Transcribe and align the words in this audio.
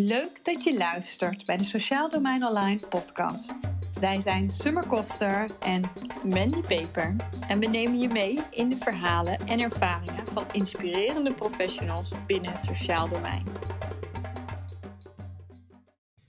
Leuk 0.00 0.44
dat 0.44 0.64
je 0.64 0.76
luistert 0.76 1.46
bij 1.46 1.56
de 1.56 1.64
Sociaal 1.64 2.08
Domein 2.08 2.46
Online 2.46 2.86
podcast. 2.88 3.54
Wij 4.00 4.20
zijn 4.20 4.50
Summer 4.50 4.86
Koster 4.86 5.50
en 5.60 5.82
Mandy 6.24 6.60
Peper 6.60 7.16
en 7.48 7.58
we 7.58 7.66
nemen 7.66 7.98
je 7.98 8.08
mee 8.08 8.38
in 8.50 8.68
de 8.68 8.76
verhalen 8.76 9.38
en 9.46 9.60
ervaringen 9.60 10.26
van 10.26 10.44
inspirerende 10.52 11.34
professionals 11.34 12.12
binnen 12.26 12.52
het 12.52 12.62
sociaal 12.62 13.08
domein. 13.08 13.44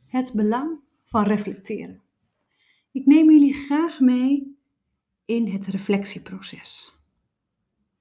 Het 0.07 0.33
belang 0.33 0.79
van 1.05 1.23
reflecteren. 1.23 2.01
Ik 2.91 3.05
neem 3.05 3.31
jullie 3.31 3.54
graag 3.54 3.99
mee 3.99 4.57
in 5.25 5.47
het 5.47 5.65
reflectieproces. 5.65 6.93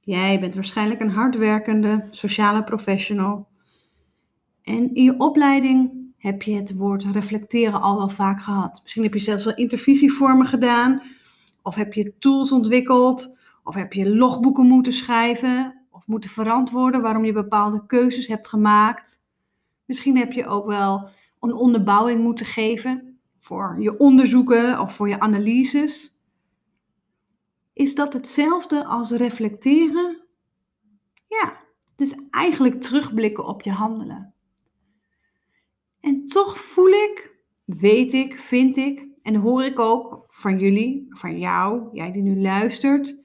Jij 0.00 0.40
bent 0.40 0.54
waarschijnlijk 0.54 1.00
een 1.00 1.10
hardwerkende 1.10 2.06
sociale 2.10 2.64
professional. 2.64 3.47
En 4.68 4.94
in 4.94 5.02
je 5.02 5.18
opleiding 5.18 5.92
heb 6.16 6.42
je 6.42 6.54
het 6.54 6.76
woord 6.76 7.04
reflecteren 7.04 7.80
al 7.80 7.96
wel 7.96 8.08
vaak 8.08 8.40
gehad. 8.40 8.80
Misschien 8.82 9.02
heb 9.02 9.14
je 9.14 9.18
zelfs 9.18 9.44
wel 9.44 9.54
intervisievormen 9.54 10.46
gedaan, 10.46 11.02
of 11.62 11.74
heb 11.74 11.92
je 11.92 12.18
tools 12.18 12.52
ontwikkeld, 12.52 13.36
of 13.64 13.74
heb 13.74 13.92
je 13.92 14.10
logboeken 14.10 14.66
moeten 14.66 14.92
schrijven, 14.92 15.86
of 15.90 16.06
moeten 16.06 16.30
verantwoorden 16.30 17.02
waarom 17.02 17.24
je 17.24 17.32
bepaalde 17.32 17.86
keuzes 17.86 18.26
hebt 18.26 18.48
gemaakt. 18.48 19.24
Misschien 19.84 20.16
heb 20.16 20.32
je 20.32 20.46
ook 20.46 20.66
wel 20.66 21.08
een 21.40 21.54
onderbouwing 21.54 22.22
moeten 22.22 22.46
geven 22.46 23.18
voor 23.38 23.76
je 23.80 23.98
onderzoeken 23.98 24.80
of 24.80 24.94
voor 24.94 25.08
je 25.08 25.20
analyses. 25.20 26.20
Is 27.72 27.94
dat 27.94 28.12
hetzelfde 28.12 28.84
als 28.84 29.10
reflecteren? 29.10 30.22
Ja, 31.26 31.56
dus 31.94 32.14
eigenlijk 32.30 32.80
terugblikken 32.80 33.46
op 33.46 33.62
je 33.62 33.72
handelen. 33.72 34.32
En 36.08 36.26
toch 36.26 36.58
voel 36.58 36.88
ik, 36.88 37.36
weet 37.64 38.12
ik, 38.12 38.38
vind 38.40 38.76
ik 38.76 39.06
en 39.22 39.34
hoor 39.34 39.64
ik 39.64 39.78
ook 39.78 40.24
van 40.28 40.58
jullie, 40.58 41.06
van 41.08 41.38
jou, 41.38 41.88
jij 41.92 42.12
die 42.12 42.22
nu 42.22 42.40
luistert, 42.40 43.22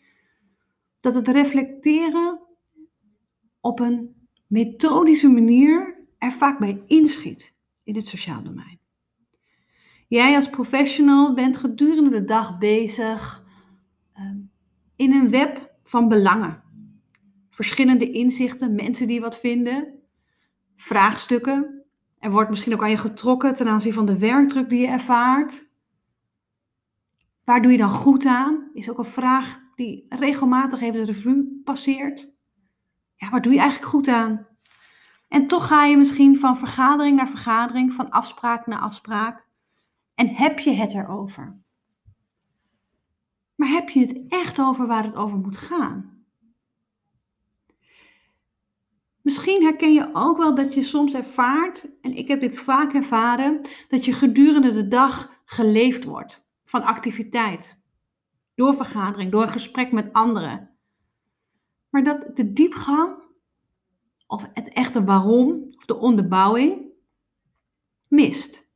dat 0.99 1.13
het 1.13 1.27
reflecteren 1.27 2.39
op 3.59 3.79
een 3.79 4.27
methodische 4.47 5.27
manier 5.27 6.05
er 6.17 6.31
vaak 6.31 6.59
bij 6.59 6.81
inschiet 6.85 7.55
in 7.83 7.95
het 7.95 8.07
sociaal 8.07 8.43
domein. 8.43 8.79
Jij 10.07 10.35
als 10.35 10.49
professional 10.49 11.33
bent 11.33 11.57
gedurende 11.57 12.09
de 12.09 12.23
dag 12.23 12.57
bezig 12.57 13.45
ehm, 14.13 14.37
in 14.95 15.11
een 15.11 15.29
web 15.29 15.75
van 15.83 16.07
belangen. 16.07 16.63
Verschillende 17.49 18.11
inzichten, 18.11 18.75
mensen 18.75 19.07
die 19.07 19.21
wat 19.21 19.39
vinden, 19.39 19.99
vraagstukken. 20.75 21.82
Er 22.23 22.31
wordt 22.31 22.49
misschien 22.49 22.73
ook 22.73 22.81
aan 22.81 22.89
je 22.89 22.97
getrokken 22.97 23.55
ten 23.55 23.67
aanzien 23.67 23.93
van 23.93 24.05
de 24.05 24.17
werkdruk 24.17 24.69
die 24.69 24.81
je 24.81 24.87
ervaart. 24.87 25.71
Waar 27.43 27.61
doe 27.61 27.71
je 27.71 27.77
dan 27.77 27.89
goed 27.89 28.25
aan? 28.25 28.69
Is 28.73 28.89
ook 28.89 28.97
een 28.97 29.05
vraag 29.05 29.59
die 29.75 30.05
regelmatig 30.09 30.81
even 30.81 30.99
de 30.99 31.11
revue 31.11 31.61
passeert. 31.63 32.35
Ja, 33.15 33.29
waar 33.29 33.41
doe 33.41 33.53
je 33.53 33.59
eigenlijk 33.59 33.89
goed 33.89 34.07
aan? 34.07 34.47
En 35.27 35.47
toch 35.47 35.67
ga 35.67 35.85
je 35.85 35.97
misschien 35.97 36.37
van 36.37 36.57
vergadering 36.57 37.17
naar 37.17 37.29
vergadering, 37.29 37.93
van 37.93 38.09
afspraak 38.09 38.67
naar 38.67 38.79
afspraak. 38.79 39.47
En 40.15 40.27
heb 40.27 40.59
je 40.59 40.71
het 40.71 40.93
erover? 40.93 41.61
Maar 43.55 43.69
heb 43.69 43.89
je 43.89 43.99
het 43.99 44.23
echt 44.27 44.59
over 44.59 44.87
waar 44.87 45.03
het 45.03 45.15
over 45.15 45.37
moet 45.37 45.57
gaan? 45.57 46.12
Misschien 49.23 49.63
herken 49.63 49.93
je 49.93 50.09
ook 50.13 50.37
wel 50.37 50.55
dat 50.55 50.73
je 50.73 50.83
soms 50.83 51.13
ervaart, 51.13 51.99
en 52.01 52.13
ik 52.13 52.27
heb 52.27 52.39
dit 52.39 52.59
vaak 52.59 52.93
ervaren, 52.93 53.61
dat 53.87 54.05
je 54.05 54.13
gedurende 54.13 54.71
de 54.71 54.87
dag 54.87 55.41
geleefd 55.45 56.03
wordt 56.03 56.47
van 56.65 56.83
activiteit. 56.83 57.81
Door 58.55 58.75
vergadering, 58.75 59.31
door 59.31 59.47
gesprek 59.47 59.91
met 59.91 60.13
anderen. 60.13 60.77
Maar 61.89 62.03
dat 62.03 62.35
de 62.35 62.53
diepgang, 62.53 63.23
of 64.27 64.49
het 64.53 64.69
echte 64.69 65.03
waarom, 65.03 65.67
of 65.75 65.85
de 65.85 65.97
onderbouwing, 65.97 66.91
mist. 68.07 68.69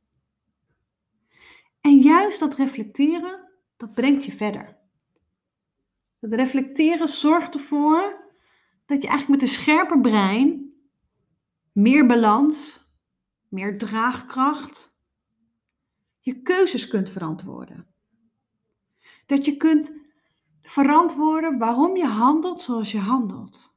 En 1.80 1.98
juist 1.98 2.40
dat 2.40 2.54
reflecteren, 2.54 3.52
dat 3.76 3.94
brengt 3.94 4.24
je 4.24 4.32
verder. 4.32 4.78
Het 6.18 6.32
reflecteren 6.32 7.08
zorgt 7.08 7.54
ervoor 7.54 8.17
dat 8.88 9.02
je 9.02 9.08
eigenlijk 9.08 9.40
met 9.40 9.50
een 9.50 9.54
scherper 9.54 10.00
brein 10.00 10.72
meer 11.72 12.06
balans, 12.06 12.86
meer 13.48 13.78
draagkracht, 13.78 14.96
je 16.20 16.42
keuzes 16.42 16.88
kunt 16.88 17.10
verantwoorden. 17.10 17.86
Dat 19.26 19.44
je 19.44 19.56
kunt 19.56 19.92
verantwoorden 20.62 21.58
waarom 21.58 21.96
je 21.96 22.06
handelt 22.06 22.60
zoals 22.60 22.92
je 22.92 22.98
handelt. 22.98 23.72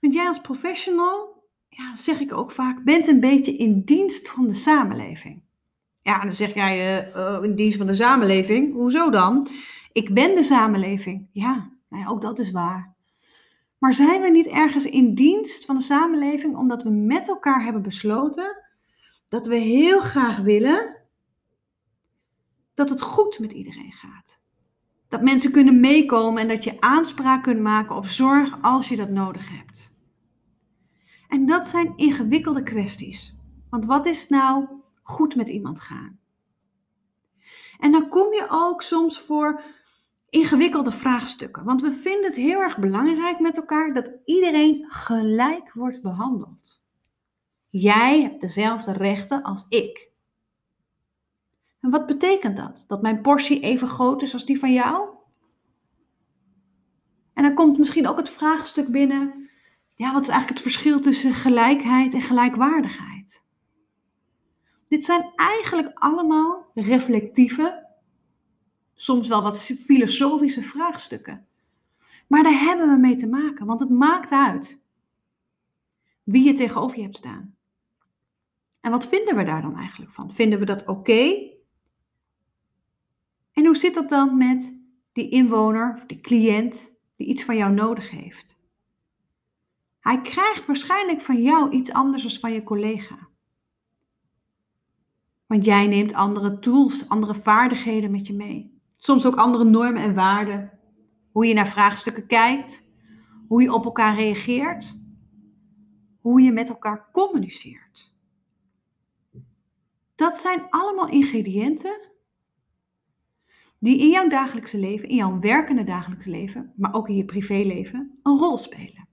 Want 0.00 0.14
jij 0.14 0.26
als 0.26 0.40
professional, 0.40 1.48
ja, 1.68 1.94
zeg 1.94 2.20
ik 2.20 2.32
ook 2.32 2.50
vaak, 2.50 2.84
bent 2.84 3.06
een 3.06 3.20
beetje 3.20 3.56
in 3.56 3.84
dienst 3.84 4.28
van 4.28 4.46
de 4.46 4.54
samenleving. 4.54 5.42
Ja, 6.02 6.20
dan 6.20 6.32
zeg 6.32 6.54
jij 6.54 7.12
uh, 7.14 7.38
in 7.42 7.54
dienst 7.54 7.76
van 7.76 7.86
de 7.86 7.94
samenleving. 7.94 8.72
Hoezo 8.72 9.10
dan? 9.10 9.48
Ik 9.92 10.14
ben 10.14 10.34
de 10.34 10.42
samenleving. 10.42 11.28
Ja, 11.32 11.70
nou 11.88 12.02
ja, 12.02 12.08
ook 12.08 12.20
dat 12.20 12.38
is 12.38 12.50
waar. 12.50 12.95
Maar 13.86 13.94
zijn 13.94 14.20
we 14.20 14.30
niet 14.30 14.46
ergens 14.46 14.84
in 14.84 15.14
dienst 15.14 15.64
van 15.64 15.76
de 15.76 15.82
samenleving 15.82 16.56
omdat 16.56 16.82
we 16.82 16.90
met 16.90 17.28
elkaar 17.28 17.64
hebben 17.64 17.82
besloten 17.82 18.62
dat 19.28 19.46
we 19.46 19.56
heel 19.56 20.00
graag 20.00 20.38
willen 20.38 20.96
dat 22.74 22.88
het 22.88 23.00
goed 23.02 23.38
met 23.38 23.52
iedereen 23.52 23.92
gaat? 23.92 24.40
Dat 25.08 25.22
mensen 25.22 25.52
kunnen 25.52 25.80
meekomen 25.80 26.42
en 26.42 26.48
dat 26.48 26.64
je 26.64 26.80
aanspraak 26.80 27.42
kunt 27.42 27.60
maken 27.60 27.96
op 27.96 28.06
zorg 28.06 28.62
als 28.62 28.88
je 28.88 28.96
dat 28.96 29.10
nodig 29.10 29.48
hebt. 29.48 29.96
En 31.28 31.46
dat 31.46 31.66
zijn 31.66 31.92
ingewikkelde 31.96 32.62
kwesties. 32.62 33.38
Want 33.70 33.84
wat 33.84 34.06
is 34.06 34.28
nou 34.28 34.66
goed 35.02 35.36
met 35.36 35.48
iemand 35.48 35.80
gaan? 35.80 36.18
En 37.78 37.92
dan 37.92 38.08
kom 38.08 38.32
je 38.32 38.46
ook 38.50 38.82
soms 38.82 39.20
voor 39.20 39.62
ingewikkelde 40.36 40.92
vraagstukken. 40.92 41.64
Want 41.64 41.80
we 41.80 41.92
vinden 41.92 42.24
het 42.24 42.34
heel 42.34 42.60
erg 42.60 42.78
belangrijk 42.78 43.38
met 43.38 43.56
elkaar 43.56 43.94
dat 43.94 44.12
iedereen 44.24 44.84
gelijk 44.88 45.72
wordt 45.72 46.02
behandeld. 46.02 46.84
Jij 47.68 48.22
hebt 48.22 48.40
dezelfde 48.40 48.92
rechten 48.92 49.42
als 49.42 49.66
ik. 49.68 50.10
En 51.80 51.90
wat 51.90 52.06
betekent 52.06 52.56
dat? 52.56 52.84
Dat 52.86 53.02
mijn 53.02 53.20
portie 53.20 53.60
even 53.60 53.88
groot 53.88 54.22
is 54.22 54.32
als 54.32 54.44
die 54.44 54.58
van 54.58 54.72
jou? 54.72 55.08
En 57.34 57.42
dan 57.42 57.54
komt 57.54 57.78
misschien 57.78 58.08
ook 58.08 58.16
het 58.16 58.30
vraagstuk 58.30 58.88
binnen: 58.88 59.50
ja, 59.94 60.12
wat 60.12 60.22
is 60.22 60.28
eigenlijk 60.28 60.48
het 60.48 60.72
verschil 60.72 61.00
tussen 61.00 61.32
gelijkheid 61.32 62.14
en 62.14 62.22
gelijkwaardigheid? 62.22 63.44
Dit 64.88 65.04
zijn 65.04 65.32
eigenlijk 65.36 65.90
allemaal 65.94 66.70
reflectieve 66.74 67.85
soms 68.96 69.28
wel 69.28 69.42
wat 69.42 69.62
filosofische 69.62 70.62
vraagstukken. 70.62 71.46
Maar 72.26 72.42
daar 72.42 72.60
hebben 72.60 72.88
we 72.88 72.96
mee 72.96 73.16
te 73.16 73.28
maken, 73.28 73.66
want 73.66 73.80
het 73.80 73.90
maakt 73.90 74.30
uit 74.30 74.84
wie 76.22 76.44
je 76.44 76.52
tegenover 76.52 76.96
je 76.96 77.02
hebt 77.02 77.16
staan. 77.16 77.56
En 78.80 78.90
wat 78.90 79.06
vinden 79.06 79.36
we 79.36 79.44
daar 79.44 79.62
dan 79.62 79.76
eigenlijk 79.76 80.12
van? 80.12 80.34
Vinden 80.34 80.58
we 80.58 80.64
dat 80.64 80.86
oké? 80.86 81.54
En 83.52 83.64
hoe 83.64 83.76
zit 83.76 83.94
dat 83.94 84.08
dan 84.08 84.38
met 84.38 84.78
die 85.12 85.28
inwoner 85.28 85.94
of 85.94 86.06
die 86.06 86.20
cliënt 86.20 86.92
die 87.16 87.26
iets 87.26 87.44
van 87.44 87.56
jou 87.56 87.72
nodig 87.72 88.10
heeft? 88.10 88.58
Hij 90.00 90.22
krijgt 90.22 90.66
waarschijnlijk 90.66 91.20
van 91.20 91.42
jou 91.42 91.70
iets 91.70 91.92
anders 91.92 92.22
dan 92.22 92.32
van 92.32 92.52
je 92.52 92.62
collega. 92.62 93.28
Want 95.46 95.64
jij 95.64 95.86
neemt 95.86 96.12
andere 96.14 96.58
tools, 96.58 97.08
andere 97.08 97.34
vaardigheden 97.34 98.10
met 98.10 98.26
je 98.26 98.34
mee. 98.34 98.75
Soms 98.96 99.26
ook 99.26 99.36
andere 99.36 99.64
normen 99.64 100.02
en 100.02 100.14
waarden. 100.14 100.70
Hoe 101.30 101.46
je 101.46 101.54
naar 101.54 101.68
vraagstukken 101.68 102.26
kijkt. 102.26 102.88
Hoe 103.48 103.62
je 103.62 103.72
op 103.72 103.84
elkaar 103.84 104.14
reageert. 104.14 105.00
Hoe 106.20 106.40
je 106.40 106.52
met 106.52 106.68
elkaar 106.68 107.08
communiceert. 107.12 108.14
Dat 110.14 110.36
zijn 110.36 110.66
allemaal 110.70 111.08
ingrediënten 111.08 112.00
die 113.78 113.98
in 113.98 114.08
jouw 114.08 114.28
dagelijkse 114.28 114.78
leven, 114.78 115.08
in 115.08 115.16
jouw 115.16 115.38
werkende 115.38 115.84
dagelijkse 115.84 116.30
leven, 116.30 116.72
maar 116.76 116.94
ook 116.94 117.08
in 117.08 117.16
je 117.16 117.24
privéleven, 117.24 118.18
een 118.22 118.38
rol 118.38 118.58
spelen. 118.58 119.08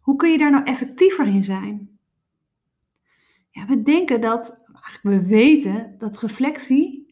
Hoe 0.00 0.16
kun 0.16 0.30
je 0.30 0.38
daar 0.38 0.50
nou 0.50 0.64
effectiever 0.64 1.26
in 1.26 1.44
zijn? 1.44 1.98
Ja, 3.50 3.66
we 3.66 3.82
denken 3.82 4.20
dat, 4.20 4.60
we 5.02 5.26
weten 5.26 5.94
dat 5.98 6.18
reflectie 6.18 7.05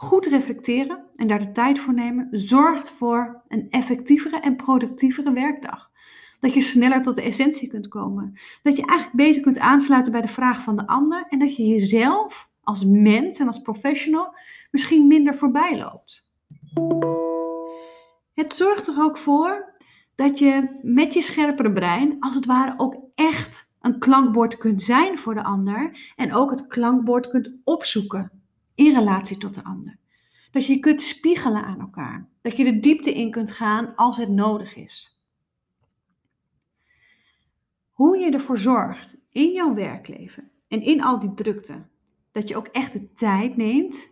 Goed 0.00 0.26
reflecteren 0.26 1.04
en 1.16 1.28
daar 1.28 1.38
de 1.38 1.52
tijd 1.52 1.78
voor 1.78 1.94
nemen 1.94 2.28
zorgt 2.30 2.90
voor 2.90 3.42
een 3.48 3.70
effectievere 3.70 4.40
en 4.40 4.56
productievere 4.56 5.32
werkdag. 5.32 5.90
Dat 6.40 6.54
je 6.54 6.60
sneller 6.60 7.02
tot 7.02 7.14
de 7.14 7.22
essentie 7.22 7.68
kunt 7.68 7.88
komen. 7.88 8.38
Dat 8.62 8.76
je 8.76 8.86
eigenlijk 8.86 9.16
beter 9.16 9.42
kunt 9.42 9.58
aansluiten 9.58 10.12
bij 10.12 10.20
de 10.20 10.28
vraag 10.28 10.62
van 10.62 10.76
de 10.76 10.86
ander. 10.86 11.26
En 11.28 11.38
dat 11.38 11.56
je 11.56 11.66
jezelf 11.66 12.50
als 12.62 12.84
mens 12.84 13.38
en 13.38 13.46
als 13.46 13.58
professional 13.58 14.34
misschien 14.70 15.06
minder 15.06 15.34
voorbij 15.34 15.78
loopt. 15.78 16.30
Het 18.34 18.52
zorgt 18.52 18.86
er 18.86 19.02
ook 19.02 19.18
voor 19.18 19.74
dat 20.14 20.38
je 20.38 20.78
met 20.82 21.14
je 21.14 21.22
scherpere 21.22 21.72
brein, 21.72 22.16
als 22.20 22.34
het 22.34 22.46
ware, 22.46 22.74
ook 22.76 22.96
echt 23.14 23.72
een 23.80 23.98
klankbord 23.98 24.56
kunt 24.56 24.82
zijn 24.82 25.18
voor 25.18 25.34
de 25.34 25.44
ander. 25.44 26.12
En 26.16 26.34
ook 26.34 26.50
het 26.50 26.66
klankbord 26.66 27.28
kunt 27.28 27.52
opzoeken 27.64 28.37
in 28.78 28.94
relatie 28.94 29.38
tot 29.38 29.54
de 29.54 29.64
ander. 29.64 29.98
Dat 30.50 30.66
je 30.66 30.72
je 30.72 30.78
kunt 30.78 31.02
spiegelen 31.02 31.64
aan 31.64 31.80
elkaar. 31.80 32.28
Dat 32.40 32.56
je 32.56 32.64
de 32.64 32.80
diepte 32.80 33.14
in 33.14 33.30
kunt 33.30 33.50
gaan 33.50 33.94
als 33.94 34.16
het 34.16 34.28
nodig 34.28 34.76
is. 34.76 35.22
Hoe 37.90 38.18
je 38.18 38.30
ervoor 38.30 38.58
zorgt 38.58 39.18
in 39.30 39.52
jouw 39.52 39.74
werkleven 39.74 40.50
en 40.68 40.82
in 40.82 41.02
al 41.02 41.18
die 41.18 41.34
drukte, 41.34 41.86
dat 42.30 42.48
je 42.48 42.56
ook 42.56 42.66
echt 42.66 42.92
de 42.92 43.12
tijd 43.12 43.56
neemt 43.56 44.10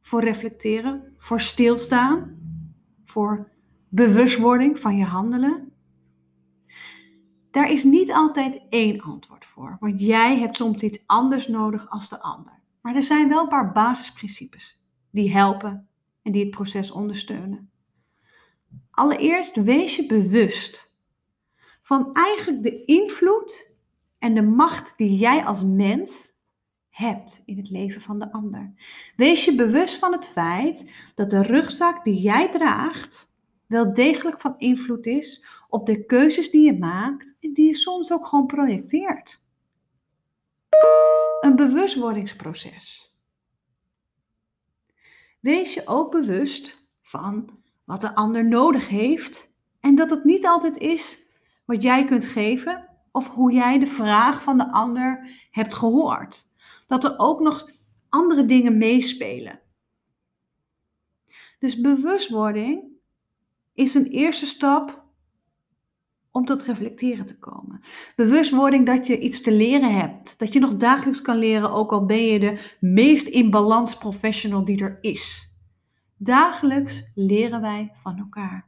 voor 0.00 0.24
reflecteren, 0.24 1.14
voor 1.16 1.40
stilstaan, 1.40 2.38
voor 3.04 3.50
bewustwording 3.88 4.78
van 4.78 4.96
je 4.96 5.04
handelen. 5.04 5.72
Daar 7.50 7.70
is 7.70 7.84
niet 7.84 8.12
altijd 8.12 8.62
één 8.68 9.00
antwoord 9.00 9.44
voor, 9.44 9.76
want 9.80 10.00
jij 10.00 10.38
hebt 10.38 10.56
soms 10.56 10.82
iets 10.82 11.02
anders 11.06 11.48
nodig 11.48 11.90
als 11.90 12.08
de 12.08 12.20
ander. 12.20 12.57
Maar 12.80 12.94
er 12.94 13.02
zijn 13.02 13.28
wel 13.28 13.42
een 13.42 13.48
paar 13.48 13.72
basisprincipes 13.72 14.82
die 15.10 15.32
helpen 15.32 15.88
en 16.22 16.32
die 16.32 16.42
het 16.42 16.50
proces 16.50 16.90
ondersteunen. 16.90 17.70
Allereerst 18.90 19.56
wees 19.56 19.96
je 19.96 20.06
bewust 20.06 20.94
van 21.82 22.12
eigenlijk 22.12 22.62
de 22.62 22.84
invloed 22.84 23.70
en 24.18 24.34
de 24.34 24.42
macht 24.42 24.96
die 24.96 25.16
jij 25.16 25.44
als 25.44 25.64
mens 25.64 26.36
hebt 26.88 27.42
in 27.44 27.56
het 27.56 27.70
leven 27.70 28.00
van 28.00 28.18
de 28.18 28.32
ander. 28.32 28.72
Wees 29.16 29.44
je 29.44 29.54
bewust 29.54 29.98
van 29.98 30.12
het 30.12 30.26
feit 30.26 30.90
dat 31.14 31.30
de 31.30 31.42
rugzak 31.42 32.04
die 32.04 32.20
jij 32.20 32.50
draagt 32.50 33.32
wel 33.66 33.92
degelijk 33.92 34.40
van 34.40 34.54
invloed 34.58 35.06
is 35.06 35.46
op 35.68 35.86
de 35.86 36.04
keuzes 36.04 36.50
die 36.50 36.64
je 36.64 36.78
maakt 36.78 37.36
en 37.40 37.52
die 37.52 37.66
je 37.66 37.74
soms 37.74 38.12
ook 38.12 38.26
gewoon 38.26 38.46
projecteert. 38.46 39.46
Een 41.40 41.56
bewustwordingsproces. 41.56 43.16
Wees 45.40 45.74
je 45.74 45.82
ook 45.86 46.10
bewust 46.10 46.88
van 47.02 47.58
wat 47.84 48.00
de 48.00 48.14
ander 48.14 48.48
nodig 48.48 48.88
heeft 48.88 49.54
en 49.80 49.94
dat 49.94 50.10
het 50.10 50.24
niet 50.24 50.46
altijd 50.46 50.76
is 50.76 51.30
wat 51.64 51.82
jij 51.82 52.04
kunt 52.04 52.26
geven 52.26 52.88
of 53.12 53.28
hoe 53.28 53.52
jij 53.52 53.78
de 53.78 53.86
vraag 53.86 54.42
van 54.42 54.58
de 54.58 54.72
ander 54.72 55.28
hebt 55.50 55.74
gehoord. 55.74 56.50
Dat 56.86 57.04
er 57.04 57.18
ook 57.18 57.40
nog 57.40 57.70
andere 58.08 58.44
dingen 58.44 58.78
meespelen. 58.78 59.60
Dus 61.58 61.80
bewustwording 61.80 62.82
is 63.74 63.94
een 63.94 64.06
eerste 64.06 64.46
stap 64.46 65.07
om 66.30 66.44
tot 66.44 66.62
reflecteren 66.62 67.26
te 67.26 67.38
komen. 67.38 67.80
Bewustwording 68.16 68.86
dat 68.86 69.06
je 69.06 69.18
iets 69.18 69.40
te 69.40 69.52
leren 69.52 69.98
hebt. 69.98 70.38
Dat 70.38 70.52
je 70.52 70.58
nog 70.58 70.76
dagelijks 70.76 71.22
kan 71.22 71.36
leren, 71.36 71.70
ook 71.70 71.92
al 71.92 72.06
ben 72.06 72.22
je 72.22 72.38
de 72.38 72.76
meest 72.80 73.26
in 73.26 73.50
balans 73.50 73.96
professional 73.96 74.64
die 74.64 74.80
er 74.80 74.98
is. 75.00 75.52
Dagelijks 76.16 77.10
leren 77.14 77.60
wij 77.60 77.90
van 77.94 78.18
elkaar. 78.18 78.66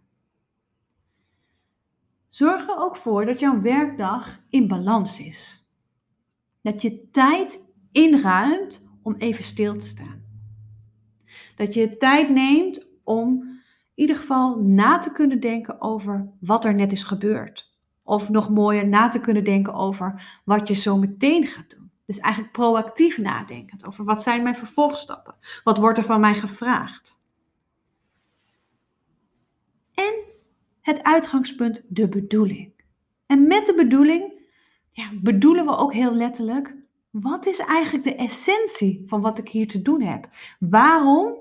Zorg 2.28 2.68
er 2.68 2.76
ook 2.78 2.96
voor 2.96 3.24
dat 3.26 3.38
jouw 3.38 3.60
werkdag 3.60 4.40
in 4.50 4.68
balans 4.68 5.20
is. 5.20 5.64
Dat 6.62 6.82
je 6.82 7.08
tijd 7.08 7.64
inruimt 7.92 8.88
om 9.02 9.14
even 9.14 9.44
stil 9.44 9.76
te 9.76 9.86
staan. 9.86 10.24
Dat 11.56 11.74
je 11.74 11.96
tijd 11.96 12.28
neemt 12.28 12.86
om 13.04 13.49
ieder 14.00 14.16
geval 14.16 14.60
na 14.60 14.98
te 14.98 15.12
kunnen 15.12 15.40
denken 15.40 15.80
over 15.80 16.28
wat 16.40 16.64
er 16.64 16.74
net 16.74 16.92
is 16.92 17.02
gebeurd. 17.02 17.78
Of 18.02 18.28
nog 18.28 18.48
mooier, 18.48 18.88
na 18.88 19.08
te 19.08 19.20
kunnen 19.20 19.44
denken 19.44 19.74
over 19.74 20.40
wat 20.44 20.68
je 20.68 20.74
zo 20.74 20.96
meteen 20.96 21.46
gaat 21.46 21.70
doen. 21.70 21.90
Dus 22.06 22.18
eigenlijk 22.18 22.52
proactief 22.52 23.18
nadenkend 23.18 23.84
over 23.84 24.04
wat 24.04 24.22
zijn 24.22 24.42
mijn 24.42 24.56
vervolgstappen? 24.56 25.34
Wat 25.64 25.78
wordt 25.78 25.98
er 25.98 26.04
van 26.04 26.20
mij 26.20 26.34
gevraagd? 26.34 27.20
En 29.94 30.14
het 30.80 31.02
uitgangspunt, 31.02 31.82
de 31.88 32.08
bedoeling. 32.08 32.72
En 33.26 33.46
met 33.46 33.66
de 33.66 33.74
bedoeling 33.74 34.32
ja, 34.90 35.10
bedoelen 35.22 35.64
we 35.64 35.76
ook 35.76 35.92
heel 35.92 36.14
letterlijk, 36.14 36.76
wat 37.10 37.46
is 37.46 37.58
eigenlijk 37.58 38.04
de 38.04 38.14
essentie 38.14 39.02
van 39.06 39.20
wat 39.20 39.38
ik 39.38 39.48
hier 39.48 39.68
te 39.68 39.82
doen 39.82 40.02
heb? 40.02 40.28
Waarom 40.58 41.34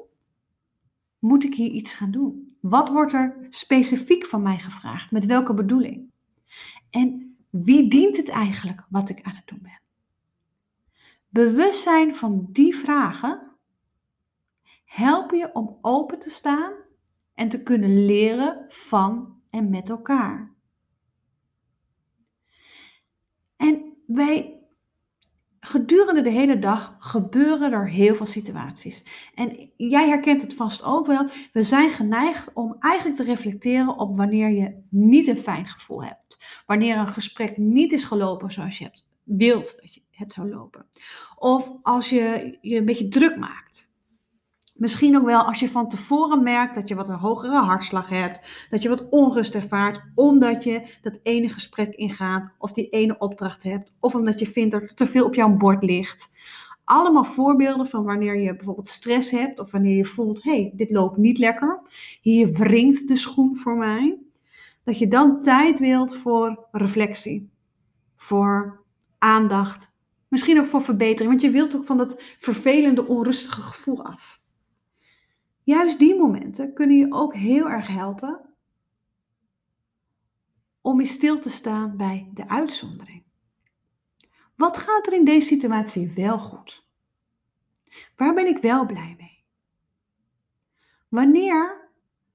moet 1.19 1.43
ik 1.43 1.55
hier 1.55 1.71
iets 1.71 1.93
gaan 1.93 2.11
doen? 2.11 2.48
Wat 2.61 2.89
wordt 2.89 3.13
er 3.13 3.47
specifiek 3.49 4.25
van 4.25 4.41
mij 4.41 4.59
gevraagd? 4.59 5.11
Met 5.11 5.25
welke 5.25 5.53
bedoeling? 5.53 6.11
En 6.89 7.37
wie 7.49 7.89
dient 7.89 8.17
het 8.17 8.29
eigenlijk 8.29 8.85
wat 8.89 9.09
ik 9.09 9.21
aan 9.21 9.35
het 9.35 9.47
doen 9.47 9.61
ben? 9.61 9.81
Bewustzijn 11.29 12.15
van 12.15 12.47
die 12.51 12.75
vragen 12.75 13.57
helpen 14.85 15.37
je 15.37 15.53
om 15.53 15.77
open 15.81 16.19
te 16.19 16.29
staan 16.29 16.73
en 17.33 17.49
te 17.49 17.63
kunnen 17.63 18.05
leren 18.05 18.65
van 18.67 19.41
en 19.49 19.69
met 19.69 19.89
elkaar. 19.89 20.55
En 23.55 23.97
wij 24.05 24.58
gedurende 25.69 26.21
de 26.21 26.29
hele 26.29 26.59
dag 26.59 26.95
gebeuren 26.99 27.71
er 27.71 27.89
heel 27.89 28.15
veel 28.15 28.25
situaties. 28.25 29.03
En 29.35 29.71
jij 29.75 30.07
herkent 30.07 30.41
het 30.41 30.53
vast 30.53 30.83
ook 30.83 31.07
wel. 31.07 31.29
We 31.53 31.63
zijn 31.63 31.91
geneigd 31.91 32.53
om 32.53 32.75
eigenlijk 32.79 33.17
te 33.17 33.23
reflecteren 33.23 33.97
op 33.97 34.15
wanneer 34.15 34.49
je 34.49 34.81
niet 34.89 35.27
een 35.27 35.37
fijn 35.37 35.67
gevoel 35.67 36.03
hebt. 36.03 36.63
Wanneer 36.65 36.97
een 36.97 37.07
gesprek 37.07 37.57
niet 37.57 37.91
is 37.91 38.03
gelopen 38.03 38.51
zoals 38.51 38.77
je 38.77 38.83
hebt, 38.83 39.09
wilt 39.23 39.77
dat 39.81 39.93
je 39.93 40.01
het 40.11 40.31
zou 40.31 40.49
lopen. 40.49 40.85
Of 41.35 41.71
als 41.81 42.09
je 42.09 42.57
je 42.61 42.77
een 42.77 42.85
beetje 42.85 43.09
druk 43.09 43.37
maakt. 43.37 43.88
Misschien 44.79 45.17
ook 45.17 45.25
wel 45.25 45.41
als 45.41 45.59
je 45.59 45.69
van 45.69 45.89
tevoren 45.89 46.43
merkt 46.43 46.75
dat 46.75 46.87
je 46.87 46.95
wat 46.95 47.09
een 47.09 47.15
hogere 47.15 47.61
hartslag 47.61 48.09
hebt, 48.09 48.67
dat 48.69 48.81
je 48.81 48.89
wat 48.89 49.09
onrust 49.09 49.55
ervaart, 49.55 50.01
omdat 50.15 50.63
je 50.63 50.97
dat 51.01 51.19
ene 51.23 51.49
gesprek 51.49 51.95
ingaat 51.95 52.53
of 52.57 52.71
die 52.71 52.89
ene 52.89 53.17
opdracht 53.17 53.63
hebt, 53.63 53.93
of 53.99 54.15
omdat 54.15 54.39
je 54.39 54.47
vindt 54.47 54.71
dat 54.71 54.81
er 54.81 54.93
te 54.93 55.05
veel 55.05 55.25
op 55.25 55.35
jouw 55.35 55.57
bord 55.57 55.83
ligt. 55.83 56.31
Allemaal 56.83 57.23
voorbeelden 57.23 57.87
van 57.87 58.03
wanneer 58.03 58.35
je 58.41 58.55
bijvoorbeeld 58.55 58.89
stress 58.89 59.31
hebt 59.31 59.59
of 59.59 59.71
wanneer 59.71 59.95
je 59.95 60.05
voelt, 60.05 60.43
hé, 60.43 60.51
hey, 60.51 60.71
dit 60.75 60.89
loopt 60.89 61.17
niet 61.17 61.37
lekker, 61.37 61.81
hier 62.21 62.51
wringt 62.51 63.07
de 63.07 63.15
schoen 63.15 63.57
voor 63.57 63.77
mij. 63.77 64.19
Dat 64.83 64.97
je 64.97 65.07
dan 65.07 65.41
tijd 65.41 65.79
wilt 65.79 66.15
voor 66.15 66.67
reflectie, 66.71 67.49
voor 68.15 68.83
aandacht, 69.17 69.91
misschien 70.27 70.59
ook 70.59 70.67
voor 70.67 70.81
verbetering, 70.81 71.29
want 71.29 71.41
je 71.41 71.49
wilt 71.49 71.75
ook 71.75 71.85
van 71.85 71.97
dat 71.97 72.21
vervelende, 72.39 73.07
onrustige 73.07 73.61
gevoel 73.61 74.05
af. 74.05 74.38
Juist 75.69 75.99
die 75.99 76.15
momenten 76.15 76.73
kunnen 76.73 76.97
je 76.97 77.11
ook 77.11 77.33
heel 77.33 77.69
erg 77.69 77.87
helpen 77.87 78.55
om 80.81 80.99
in 80.99 81.07
stil 81.07 81.39
te 81.39 81.49
staan 81.49 81.97
bij 81.97 82.29
de 82.33 82.47
uitzondering. 82.47 83.23
Wat 84.55 84.77
gaat 84.77 85.07
er 85.07 85.13
in 85.13 85.25
deze 85.25 85.47
situatie 85.47 86.13
wel 86.15 86.39
goed? 86.39 86.87
Waar 88.15 88.33
ben 88.33 88.47
ik 88.47 88.57
wel 88.57 88.85
blij 88.85 89.15
mee? 89.17 89.45
Wanneer, 91.09 91.89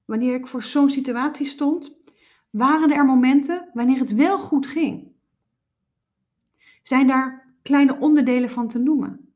wanneer 0.05 0.35
ik 0.35 0.47
voor 0.47 0.63
zo'n 0.63 0.89
situatie 0.89 1.45
stond, 1.45 1.95
waren 2.49 2.91
er 2.91 3.05
momenten 3.05 3.69
wanneer 3.73 3.99
het 3.99 4.13
wel 4.13 4.39
goed 4.39 4.67
ging? 4.67 5.11
Zijn 6.81 7.07
daar 7.07 7.55
kleine 7.61 7.97
onderdelen 7.99 8.49
van 8.49 8.67
te 8.67 8.79
noemen? 8.79 9.33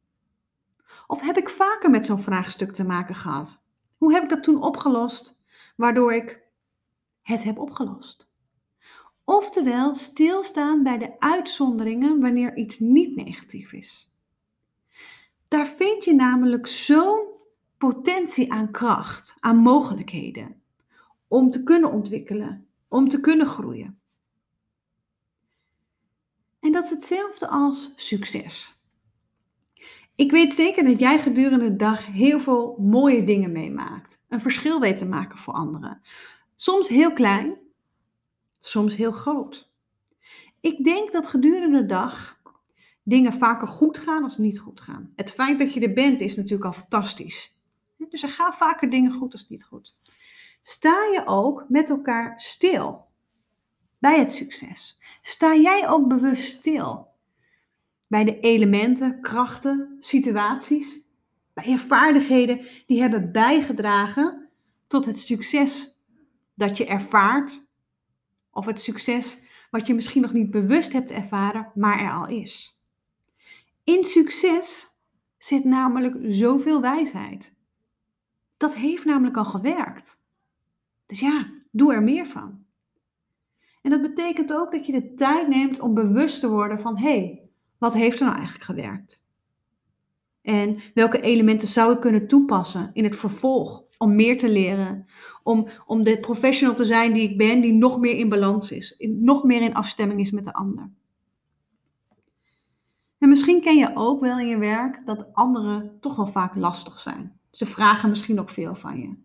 Of 1.08 1.22
heb 1.22 1.38
ik 1.38 1.50
vaker 1.50 1.90
met 1.90 2.06
zo'n 2.06 2.20
vraagstuk 2.20 2.74
te 2.74 2.84
maken 2.84 3.16
gehad? 3.16 3.68
Hoe 4.00 4.14
heb 4.14 4.24
ik 4.24 4.30
dat 4.30 4.44
toen 4.44 4.62
opgelost, 4.62 5.40
waardoor 5.76 6.14
ik 6.14 6.42
het 7.22 7.44
heb 7.44 7.58
opgelost? 7.58 8.30
Oftewel, 9.24 9.96
stilstaan 9.96 10.84
bij 10.84 10.98
de 10.98 11.20
uitzonderingen 11.20 12.22
wanneer 12.22 12.58
iets 12.58 12.80
niet 12.80 13.16
negatief 13.16 13.74
is. 13.74 14.14
Daar 15.48 15.68
vind 15.68 16.06
je 16.06 16.14
namelijk 16.14 16.68
zo'n 16.68 17.28
potentie 17.78 18.52
aan 18.52 18.72
kracht, 18.72 19.36
aan 19.40 19.58
mogelijkheden, 19.58 20.62
om 21.28 21.52
te 21.52 21.64
kunnen 21.64 21.92
ontwikkelen, 21.92 22.68
om 22.88 23.08
te 23.08 23.20
kunnen 23.20 23.48
groeien. 23.48 24.00
En 26.60 26.72
dat 26.72 26.84
is 26.84 26.90
hetzelfde 26.90 27.48
als 27.48 27.92
succes. 27.96 28.79
Ik 30.20 30.32
weet 30.32 30.54
zeker 30.54 30.84
dat 30.84 31.00
jij 31.00 31.20
gedurende 31.20 31.70
de 31.70 31.76
dag 31.76 32.06
heel 32.06 32.40
veel 32.40 32.76
mooie 32.80 33.24
dingen 33.24 33.52
meemaakt. 33.52 34.22
Een 34.28 34.42
verschil 34.42 34.80
weet 34.80 34.98
te 34.98 35.06
maken 35.06 35.38
voor 35.38 35.54
anderen. 35.54 36.02
Soms 36.56 36.88
heel 36.88 37.14
klein, 37.14 37.58
soms 38.60 38.96
heel 38.96 39.12
groot. 39.12 39.72
Ik 40.60 40.84
denk 40.84 41.12
dat 41.12 41.28
gedurende 41.28 41.80
de 41.80 41.86
dag 41.86 42.40
dingen 43.04 43.34
vaker 43.34 43.68
goed 43.68 43.98
gaan 43.98 44.24
als 44.24 44.38
niet 44.38 44.60
goed 44.60 44.82
gaan. 44.82 45.14
Het 45.16 45.32
feit 45.32 45.60
dat 45.60 45.74
je 45.74 45.80
er 45.80 45.94
bent 45.94 46.22
is 46.22 46.36
natuurlijk 46.36 46.66
al 46.66 46.74
fantastisch. 46.74 47.60
Dus 48.10 48.24
er 48.24 48.30
gaan 48.30 48.54
vaker 48.54 48.90
dingen 48.90 49.14
goed 49.14 49.34
als 49.34 49.50
niet 49.50 49.64
goed. 49.64 49.96
Sta 50.62 51.04
je 51.14 51.22
ook 51.26 51.66
met 51.68 51.90
elkaar 51.90 52.42
stil 52.42 53.06
bij 54.00 54.20
het 54.20 54.32
succes? 54.32 55.00
Sta 55.22 55.56
jij 55.56 55.90
ook 55.90 56.08
bewust 56.08 56.58
stil 56.58 57.09
bij 58.10 58.24
de 58.24 58.40
elementen, 58.40 59.22
krachten, 59.22 59.96
situaties, 60.00 61.02
bij 61.54 61.70
je 61.70 61.78
vaardigheden 61.78 62.62
die 62.86 63.02
hebben 63.02 63.32
bijgedragen 63.32 64.50
tot 64.88 65.06
het 65.06 65.20
succes 65.20 66.04
dat 66.54 66.78
je 66.78 66.86
ervaart 66.86 67.68
of 68.52 68.66
het 68.66 68.80
succes 68.80 69.44
wat 69.72 69.88
je 69.88 69.94
misschien 69.94 70.22
nog 70.22 70.34
niet 70.34 70.52
bewust 70.52 70.94
hebt 70.94 71.12
ervaren, 71.12 71.72
maar 71.76 72.00
er 72.00 72.12
al 72.12 72.28
is. 72.28 72.82
In 73.84 74.04
succes 74.04 74.96
zit 75.38 75.64
namelijk 75.64 76.16
zoveel 76.22 76.82
wijsheid. 76.82 77.56
Dat 78.58 78.76
heeft 78.76 79.06
namelijk 79.06 79.38
al 79.38 79.46
gewerkt. 79.46 80.24
Dus 81.06 81.20
ja, 81.20 81.52
doe 81.72 81.94
er 81.94 82.04
meer 82.04 82.26
van. 82.26 82.66
En 83.82 83.90
dat 83.90 84.02
betekent 84.02 84.54
ook 84.54 84.72
dat 84.72 84.86
je 84.86 84.92
de 84.92 85.14
tijd 85.14 85.48
neemt 85.48 85.80
om 85.80 85.94
bewust 85.94 86.40
te 86.40 86.50
worden 86.50 86.80
van 86.80 86.98
hé, 86.98 87.20
hey, 87.20 87.49
wat 87.80 87.94
heeft 87.94 88.20
er 88.20 88.26
nou 88.26 88.38
eigenlijk 88.38 88.66
gewerkt? 88.66 89.24
En 90.42 90.80
welke 90.94 91.22
elementen 91.22 91.68
zou 91.68 91.94
ik 91.94 92.00
kunnen 92.00 92.28
toepassen 92.28 92.90
in 92.94 93.04
het 93.04 93.16
vervolg 93.16 93.84
om 93.98 94.16
meer 94.16 94.38
te 94.38 94.50
leren, 94.50 95.06
om, 95.44 95.68
om 95.86 96.04
de 96.04 96.20
professional 96.20 96.76
te 96.76 96.86
zijn 96.86 97.14
die 97.14 97.30
ik 97.30 97.38
ben, 97.38 97.62
die 97.62 97.74
nog 97.74 98.00
meer 98.00 98.18
in 98.18 98.30
balans 98.30 98.72
is, 98.72 98.96
nog 99.00 99.44
meer 99.44 99.62
in 99.62 99.74
afstemming 99.74 100.20
is 100.20 100.32
met 100.32 100.46
de 100.46 100.54
ander. 100.54 100.92
En 103.18 103.30
misschien 103.30 103.62
ken 103.62 103.78
je 103.78 103.92
ook 103.94 104.20
wel 104.20 104.40
in 104.40 104.48
je 104.48 104.58
werk 104.58 105.06
dat 105.06 105.34
anderen 105.34 105.98
toch 106.00 106.16
wel 106.16 106.28
vaak 106.28 106.56
lastig 106.56 107.00
zijn. 107.00 107.40
Ze 107.52 107.66
vragen 107.66 108.10
misschien 108.10 108.40
ook 108.40 108.50
veel 108.50 108.76
van 108.76 109.00
je. 109.00 109.16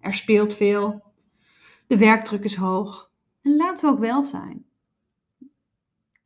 Er 0.00 0.14
speelt 0.14 0.54
veel. 0.54 1.02
De 1.86 1.98
werkdruk 1.98 2.44
is 2.44 2.54
hoog. 2.54 3.10
En 3.42 3.56
laten 3.56 3.88
we 3.88 3.94
ook 3.94 4.00
wel 4.00 4.22
zijn. 4.22 4.64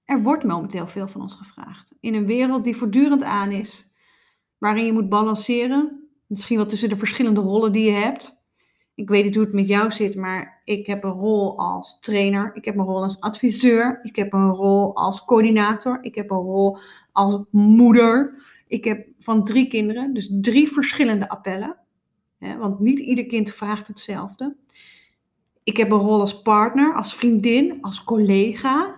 Er 0.09 0.23
wordt 0.23 0.45
momenteel 0.45 0.87
veel 0.87 1.09
van 1.09 1.21
ons 1.21 1.35
gevraagd. 1.35 1.95
In 2.01 2.15
een 2.15 2.27
wereld 2.27 2.65
die 2.65 2.77
voortdurend 2.77 3.23
aan 3.23 3.51
is, 3.51 3.93
waarin 4.59 4.85
je 4.85 4.93
moet 4.93 5.09
balanceren, 5.09 6.09
misschien 6.27 6.57
wel 6.57 6.67
tussen 6.67 6.89
de 6.89 6.97
verschillende 6.97 7.41
rollen 7.41 7.73
die 7.73 7.85
je 7.85 7.97
hebt. 7.97 8.43
Ik 8.95 9.09
weet 9.09 9.25
niet 9.25 9.35
hoe 9.35 9.45
het 9.45 9.55
met 9.55 9.69
jou 9.69 9.91
zit, 9.91 10.17
maar 10.17 10.63
ik 10.65 10.87
heb 10.87 11.05
een 11.05 11.11
rol 11.11 11.59
als 11.59 12.01
trainer, 12.01 12.51
ik 12.55 12.65
heb 12.65 12.77
een 12.77 12.85
rol 12.85 13.03
als 13.03 13.21
adviseur, 13.21 14.01
ik 14.03 14.17
heb 14.17 14.33
een 14.33 14.51
rol 14.51 14.97
als 14.97 15.25
coördinator, 15.25 15.99
ik 16.01 16.15
heb 16.15 16.31
een 16.31 16.37
rol 16.37 16.79
als 17.13 17.45
moeder. 17.51 18.43
Ik 18.67 18.85
heb 18.85 19.07
van 19.19 19.45
drie 19.45 19.69
kinderen, 19.69 20.15
dus 20.15 20.39
drie 20.41 20.69
verschillende 20.69 21.29
appellen. 21.29 21.77
want 22.39 22.79
niet 22.79 22.99
ieder 22.99 23.27
kind 23.27 23.51
vraagt 23.53 23.89
hetzelfde. 23.89 24.57
Ik 25.65 25.77
heb 25.77 25.91
een 25.91 25.99
rol 25.99 26.21
als 26.21 26.43
partner, 26.43 26.95
als 26.95 27.15
vriendin, 27.15 27.79
als 27.81 28.05
collega. 28.05 28.98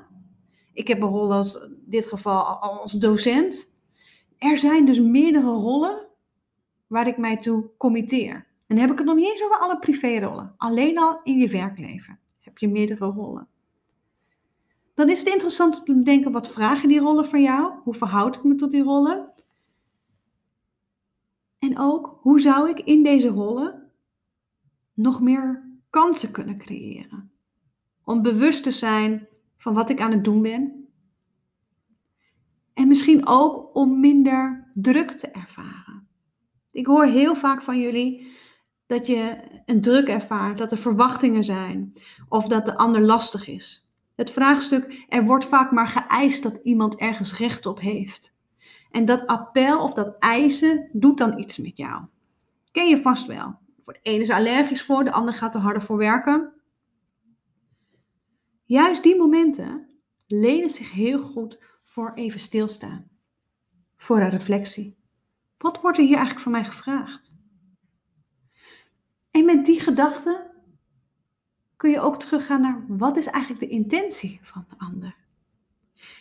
Ik 0.80 0.88
heb 0.88 1.00
een 1.00 1.08
rol 1.08 1.32
als, 1.32 1.54
in 1.54 1.82
dit 1.86 2.06
geval, 2.06 2.44
als 2.44 2.92
docent. 2.92 3.74
Er 4.38 4.58
zijn 4.58 4.86
dus 4.86 5.00
meerdere 5.00 5.50
rollen 5.50 6.06
waar 6.86 7.06
ik 7.06 7.18
mij 7.18 7.36
toe 7.36 7.70
committeer. 7.76 8.34
En 8.34 8.76
dan 8.76 8.78
heb 8.78 8.90
ik 8.90 8.98
het 8.98 9.06
nog 9.06 9.16
niet 9.16 9.30
eens 9.30 9.44
over 9.44 9.58
alle 9.58 9.78
privérollen. 9.78 10.54
Alleen 10.56 10.98
al 10.98 11.20
in 11.22 11.38
je 11.38 11.48
werkleven 11.48 12.18
heb 12.40 12.58
je 12.58 12.68
meerdere 12.68 13.06
rollen. 13.06 13.48
Dan 14.94 15.08
is 15.08 15.18
het 15.18 15.28
interessant 15.28 15.78
om 15.78 15.84
te 15.84 15.94
bedenken, 15.94 16.32
wat 16.32 16.50
vragen 16.50 16.88
die 16.88 17.00
rollen 17.00 17.26
van 17.26 17.42
jou? 17.42 17.72
Hoe 17.82 17.94
verhoud 17.94 18.36
ik 18.36 18.44
me 18.44 18.54
tot 18.54 18.70
die 18.70 18.82
rollen? 18.82 19.32
En 21.58 21.78
ook, 21.78 22.18
hoe 22.20 22.40
zou 22.40 22.68
ik 22.68 22.80
in 22.80 23.02
deze 23.02 23.28
rollen 23.28 23.90
nog 24.94 25.20
meer 25.20 25.68
kansen 25.90 26.30
kunnen 26.30 26.58
creëren? 26.58 27.30
Om 28.04 28.22
bewust 28.22 28.62
te 28.62 28.70
zijn 28.70 29.28
van 29.60 29.74
wat 29.74 29.90
ik 29.90 30.00
aan 30.00 30.10
het 30.10 30.24
doen 30.24 30.42
ben. 30.42 30.88
En 32.72 32.88
misschien 32.88 33.26
ook 33.26 33.76
om 33.76 34.00
minder 34.00 34.68
druk 34.72 35.10
te 35.10 35.26
ervaren. 35.26 36.08
Ik 36.70 36.86
hoor 36.86 37.04
heel 37.04 37.34
vaak 37.34 37.62
van 37.62 37.80
jullie 37.80 38.32
dat 38.86 39.06
je 39.06 39.38
een 39.64 39.80
druk 39.80 40.08
ervaart, 40.08 40.58
dat 40.58 40.72
er 40.72 40.78
verwachtingen 40.78 41.44
zijn 41.44 41.92
of 42.28 42.48
dat 42.48 42.64
de 42.64 42.76
ander 42.76 43.00
lastig 43.00 43.48
is. 43.48 43.88
Het 44.14 44.30
vraagstuk, 44.30 45.04
er 45.08 45.24
wordt 45.24 45.44
vaak 45.44 45.70
maar 45.70 45.88
geëist 45.88 46.42
dat 46.42 46.60
iemand 46.62 46.96
ergens 46.96 47.38
recht 47.38 47.66
op 47.66 47.80
heeft. 47.80 48.34
En 48.90 49.04
dat 49.04 49.26
appel 49.26 49.82
of 49.82 49.92
dat 49.92 50.14
eisen 50.18 50.88
doet 50.92 51.18
dan 51.18 51.38
iets 51.38 51.58
met 51.58 51.76
jou. 51.76 52.04
Ken 52.72 52.88
je 52.88 52.98
vast 52.98 53.26
wel. 53.26 53.58
Voor 53.84 53.92
de 53.92 54.00
ene 54.02 54.20
is 54.20 54.30
allergisch 54.30 54.82
voor, 54.82 55.04
de 55.04 55.12
ander 55.12 55.34
gaat 55.34 55.54
er 55.54 55.60
harder 55.60 55.82
voor 55.82 55.96
werken. 55.96 56.52
Juist 58.70 59.02
die 59.02 59.16
momenten 59.16 59.86
lenen 60.26 60.70
zich 60.70 60.92
heel 60.92 61.18
goed 61.18 61.58
voor 61.84 62.12
even 62.14 62.40
stilstaan. 62.40 63.10
Voor 63.96 64.20
een 64.20 64.30
reflectie. 64.30 64.96
Wat 65.58 65.80
wordt 65.80 65.98
er 65.98 66.04
hier 66.04 66.16
eigenlijk 66.16 66.42
van 66.42 66.52
mij 66.52 66.64
gevraagd? 66.64 67.36
En 69.30 69.44
met 69.44 69.64
die 69.64 69.80
gedachte 69.80 70.50
kun 71.76 71.90
je 71.90 72.00
ook 72.00 72.20
teruggaan 72.20 72.60
naar 72.60 72.84
wat 72.88 73.16
is 73.16 73.26
eigenlijk 73.26 73.64
de 73.64 73.76
intentie 73.76 74.40
van 74.42 74.64
de 74.68 74.74
ander. 74.78 75.16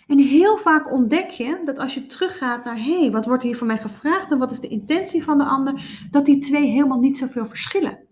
En 0.08 0.18
heel 0.18 0.58
vaak 0.58 0.92
ontdek 0.92 1.30
je 1.30 1.62
dat 1.66 1.80
als 1.80 1.94
je 1.94 2.06
teruggaat 2.06 2.64
naar 2.66 2.84
hé, 2.84 3.00
hey, 3.00 3.12
wat 3.12 3.26
wordt 3.26 3.44
hier 3.44 3.58
van 3.58 3.68
mij 3.68 3.80
gevraagd 3.80 4.32
en 4.32 4.38
wat 4.38 4.52
is 4.52 4.60
de 4.60 4.68
intentie 4.68 5.24
van 5.24 5.38
de 5.38 5.46
ander, 5.46 6.08
dat 6.12 6.26
die 6.26 6.38
twee 6.38 6.68
helemaal 6.68 7.00
niet 7.00 7.18
zoveel 7.18 7.46
verschillen. 7.46 8.08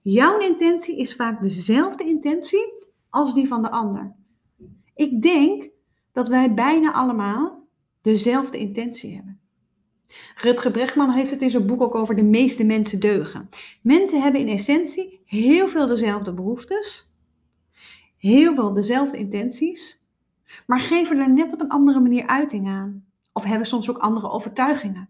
Jouw 0.00 0.38
intentie 0.38 0.98
is 0.98 1.14
vaak 1.14 1.42
dezelfde 1.42 2.04
intentie 2.04 2.81
als 3.12 3.34
die 3.34 3.46
van 3.46 3.62
de 3.62 3.70
ander. 3.70 4.14
Ik 4.94 5.22
denk 5.22 5.70
dat 6.12 6.28
wij 6.28 6.54
bijna 6.54 6.92
allemaal 6.92 7.68
dezelfde 8.00 8.58
intentie 8.58 9.14
hebben. 9.14 9.40
Rutger 10.36 10.70
Bregman 10.70 11.10
heeft 11.10 11.30
het 11.30 11.42
in 11.42 11.50
zijn 11.50 11.66
boek 11.66 11.82
ook 11.82 11.94
over 11.94 12.16
de 12.16 12.22
meeste 12.22 12.64
mensen 12.64 13.00
deugen. 13.00 13.48
Mensen 13.82 14.22
hebben 14.22 14.40
in 14.40 14.48
essentie 14.48 15.22
heel 15.24 15.68
veel 15.68 15.86
dezelfde 15.86 16.34
behoeftes, 16.34 17.12
heel 18.16 18.54
veel 18.54 18.72
dezelfde 18.72 19.18
intenties, 19.18 20.06
maar 20.66 20.80
geven 20.80 21.18
er 21.18 21.32
net 21.32 21.52
op 21.52 21.60
een 21.60 21.70
andere 21.70 22.00
manier 22.00 22.26
uiting 22.26 22.68
aan. 22.68 23.04
Of 23.32 23.44
hebben 23.44 23.66
soms 23.66 23.90
ook 23.90 23.98
andere 23.98 24.30
overtuigingen. 24.30 25.08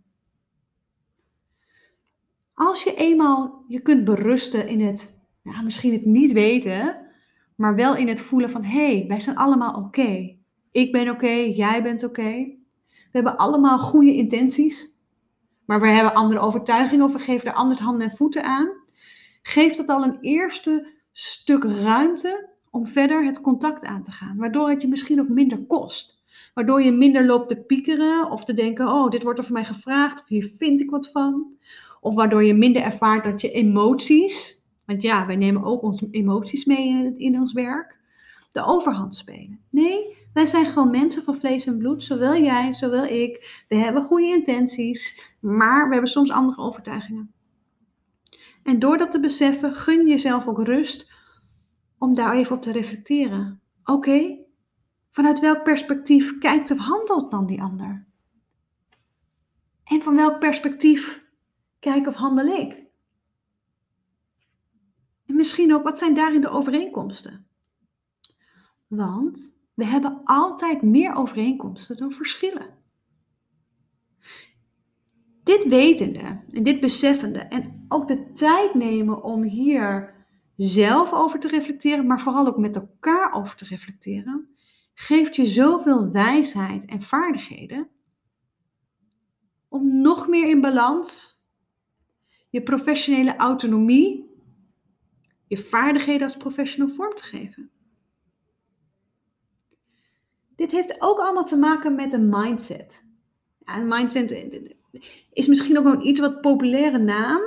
Als 2.55 2.83
je 2.83 2.95
eenmaal 2.95 3.65
je 3.69 3.81
kunt 3.81 4.05
berusten 4.05 4.69
in 4.69 4.81
het, 4.81 5.15
ja, 5.43 5.63
misschien 5.63 5.93
het 5.93 6.05
niet 6.05 6.33
weten, 6.33 7.11
maar 7.63 7.75
wel 7.75 7.97
in 7.97 8.09
het 8.09 8.21
voelen 8.21 8.51
van 8.51 8.65
hé, 8.65 8.97
hey, 8.97 9.05
wij 9.09 9.21
zijn 9.21 9.37
allemaal 9.37 9.75
oké. 9.75 10.37
Ik 10.71 10.93
ben 10.93 11.09
oké, 11.09 11.31
jij 11.31 11.83
bent 11.83 12.05
oké. 12.05 12.33
We 12.89 13.11
hebben 13.11 13.37
allemaal 13.37 13.79
goede 13.79 14.15
intenties, 14.15 15.01
maar 15.67 15.81
we 15.81 15.87
hebben 15.87 16.15
andere 16.15 16.41
overtuigingen 16.41 17.05
of 17.05 17.13
we 17.13 17.19
geven 17.19 17.49
er 17.49 17.55
anders 17.55 17.79
handen 17.79 18.11
en 18.11 18.17
voeten 18.17 18.45
aan. 18.45 18.69
Geeft 19.43 19.77
dat 19.77 19.89
al 19.89 20.03
een 20.03 20.19
eerste 20.21 20.93
stuk 21.13 21.65
ruimte 21.65 22.51
om 22.71 22.87
verder 22.87 23.25
het 23.25 23.41
contact 23.41 23.85
aan 23.85 24.03
te 24.03 24.11
gaan, 24.11 24.37
waardoor 24.37 24.71
het 24.71 24.83
je 24.83 24.89
misschien 24.89 25.21
ook 25.21 25.29
minder 25.29 25.67
kost. 25.67 26.23
Waardoor 26.55 26.83
je 26.83 26.93
minder 26.93 27.27
loopt 27.27 27.49
te 27.49 27.57
piekeren 27.57 28.31
of 28.31 28.45
te 28.45 28.55
denken, 28.55 28.89
oh, 28.89 29.11
dit 29.11 29.23
wordt 29.23 29.39
er 29.39 29.45
van 29.45 29.55
mij 29.55 29.65
gevraagd, 29.65 30.21
of 30.21 30.29
hier 30.29 30.53
vind 30.59 30.81
ik 30.81 30.91
wat 30.91 31.11
van. 31.11 31.57
Of 32.01 32.15
waardoor 32.15 32.45
je 32.45 32.55
minder 32.55 32.83
ervaart 32.83 33.25
dat 33.25 33.41
je 33.41 33.51
emoties, 33.51 34.62
ja, 34.99 35.27
wij 35.27 35.37
nemen 35.37 35.65
ook 35.65 35.83
onze 35.83 36.09
emoties 36.11 36.65
mee 36.65 36.89
in, 36.89 37.19
in 37.19 37.41
ons 37.41 37.53
werk, 37.53 37.99
de 38.53 38.65
overhand 38.65 39.17
spelen. 39.17 39.61
Nee, 39.71 40.17
wij 40.33 40.47
zijn 40.47 40.67
gewoon 40.67 40.91
mensen 40.91 41.23
van 41.23 41.37
vlees 41.37 41.67
en 41.67 41.79
bloed, 41.79 42.03
zowel 42.03 42.37
jij, 42.43 42.73
zowel 42.73 43.05
ik. 43.05 43.65
We 43.69 43.77
hebben 43.77 44.03
goede 44.03 44.27
intenties, 44.27 45.35
maar 45.41 45.87
we 45.87 45.93
hebben 45.93 46.11
soms 46.11 46.31
andere 46.31 46.63
overtuigingen. 46.63 47.33
En 48.63 48.79
door 48.79 48.99
dat 48.99 49.11
te 49.11 49.21
beseffen, 49.21 49.75
gun 49.75 50.07
jezelf 50.07 50.47
ook 50.47 50.65
rust 50.65 51.13
om 51.99 52.15
daar 52.15 52.35
even 52.35 52.57
op 52.57 52.63
te 52.63 52.73
reflecteren. 52.73 53.61
Oké, 53.85 54.39
vanuit 55.11 55.41
welk 55.41 55.63
perspectief 55.63 56.39
kijkt 56.39 56.71
of 56.71 56.79
handelt 56.79 57.31
dan 57.31 57.47
die 57.47 57.63
ander? 57.63 58.07
En 59.85 60.03
van 60.03 60.17
welk 60.17 60.39
perspectief 60.39 61.25
kijk 61.79 62.07
of 62.07 62.15
handel 62.15 62.47
ik? 62.47 62.82
En 65.43 65.49
misschien 65.49 65.75
ook, 65.75 65.83
wat 65.83 65.99
zijn 65.99 66.15
daarin 66.15 66.41
de 66.41 66.49
overeenkomsten? 66.49 67.47
Want 68.87 69.57
we 69.75 69.85
hebben 69.85 70.21
altijd 70.25 70.83
meer 70.83 71.15
overeenkomsten 71.15 71.97
dan 71.97 72.13
verschillen. 72.13 72.79
Dit 75.43 75.65
wetende 75.65 76.45
en 76.51 76.63
dit 76.63 76.81
beseffende 76.81 77.39
en 77.39 77.85
ook 77.89 78.09
de 78.09 78.33
tijd 78.33 78.75
nemen 78.75 79.23
om 79.23 79.43
hier 79.43 80.15
zelf 80.57 81.13
over 81.13 81.39
te 81.39 81.49
reflecteren, 81.49 82.07
maar 82.07 82.21
vooral 82.21 82.47
ook 82.47 82.59
met 82.59 82.77
elkaar 82.77 83.33
over 83.33 83.57
te 83.57 83.65
reflecteren, 83.65 84.57
geeft 84.95 85.37
je 85.37 85.47
zoveel 85.47 86.11
wijsheid 86.11 86.85
en 86.85 87.03
vaardigheden 87.03 87.89
om 89.69 90.01
nog 90.01 90.29
meer 90.29 90.49
in 90.49 90.61
balans 90.61 91.41
je 92.51 92.63
professionele 92.63 93.37
autonomie, 93.37 94.32
je 95.53 95.59
vaardigheden 95.59 96.23
als 96.23 96.37
professional 96.37 96.95
vorm 96.95 97.15
te 97.15 97.23
geven. 97.23 97.71
Dit 100.57 100.71
heeft 100.71 101.01
ook 101.01 101.19
allemaal 101.19 101.45
te 101.45 101.57
maken 101.57 101.95
met 101.95 102.13
een 102.13 102.29
mindset. 102.29 103.05
Ja, 103.59 103.77
een 103.77 103.89
mindset 103.89 104.75
is 105.33 105.47
misschien 105.47 105.79
ook 105.79 105.85
een 105.85 106.07
iets 106.07 106.21
wat 106.21 106.41
populaire 106.41 106.99
naam. 106.99 107.43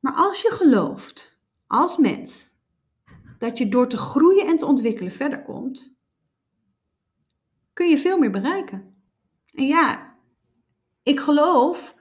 Maar 0.00 0.12
als 0.12 0.42
je 0.42 0.50
gelooft, 0.50 1.38
als 1.66 1.96
mens, 1.96 2.50
dat 3.38 3.58
je 3.58 3.68
door 3.68 3.88
te 3.88 3.96
groeien 3.96 4.46
en 4.46 4.56
te 4.56 4.66
ontwikkelen 4.66 5.12
verder 5.12 5.42
komt, 5.42 5.96
kun 7.72 7.88
je 7.88 7.98
veel 7.98 8.18
meer 8.18 8.30
bereiken. 8.30 9.02
En 9.52 9.66
ja, 9.66 10.16
ik 11.02 11.20
geloof 11.20 11.96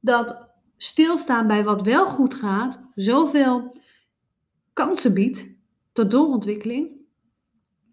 dat 0.00 0.41
stilstaan 0.82 1.46
bij 1.46 1.64
wat 1.64 1.82
wel 1.82 2.06
goed 2.06 2.34
gaat, 2.34 2.80
zoveel 2.94 3.76
kansen 4.72 5.14
biedt 5.14 5.54
tot 5.92 6.10
doorontwikkeling. 6.10 6.90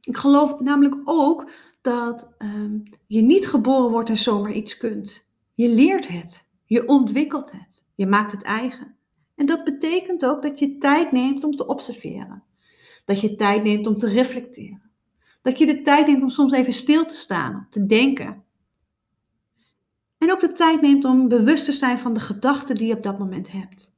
Ik 0.01 0.17
geloof 0.17 0.59
namelijk 0.59 0.95
ook 1.03 1.51
dat 1.81 2.33
um, 2.37 2.83
je 3.07 3.21
niet 3.21 3.47
geboren 3.47 3.91
wordt 3.91 4.09
en 4.09 4.17
zomaar 4.17 4.51
iets 4.51 4.77
kunt. 4.77 5.29
Je 5.53 5.69
leert 5.69 6.07
het, 6.07 6.47
je 6.65 6.87
ontwikkelt 6.87 7.51
het, 7.51 7.85
je 7.95 8.07
maakt 8.07 8.31
het 8.31 8.43
eigen. 8.43 8.95
En 9.35 9.45
dat 9.45 9.63
betekent 9.63 10.25
ook 10.25 10.41
dat 10.41 10.59
je 10.59 10.77
tijd 10.77 11.11
neemt 11.11 11.43
om 11.43 11.55
te 11.55 11.67
observeren. 11.67 12.43
Dat 13.05 13.21
je 13.21 13.35
tijd 13.35 13.63
neemt 13.63 13.87
om 13.87 13.97
te 13.97 14.07
reflecteren. 14.07 14.91
Dat 15.41 15.57
je 15.57 15.65
de 15.65 15.81
tijd 15.81 16.07
neemt 16.07 16.21
om 16.21 16.29
soms 16.29 16.51
even 16.51 16.73
stil 16.73 17.05
te 17.05 17.15
staan, 17.15 17.55
om 17.55 17.67
te 17.69 17.85
denken. 17.85 18.43
En 20.19 20.31
ook 20.31 20.39
de 20.39 20.51
tijd 20.51 20.81
neemt 20.81 21.05
om 21.05 21.27
bewust 21.27 21.65
te 21.65 21.73
zijn 21.73 21.99
van 21.99 22.13
de 22.13 22.19
gedachten 22.19 22.75
die 22.75 22.87
je 22.87 22.95
op 22.95 23.03
dat 23.03 23.19
moment 23.19 23.51
hebt. 23.51 23.97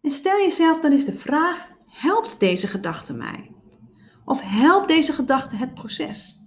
En 0.00 0.10
stel 0.10 0.38
jezelf 0.38 0.80
dan 0.80 0.92
eens 0.92 1.04
de 1.04 1.18
vraag: 1.18 1.68
helpt 1.86 2.40
deze 2.40 2.66
gedachte 2.66 3.12
mij? 3.12 3.54
Of 4.24 4.40
helpt 4.40 4.88
deze 4.88 5.12
gedachte 5.12 5.56
het 5.56 5.74
proces? 5.74 6.40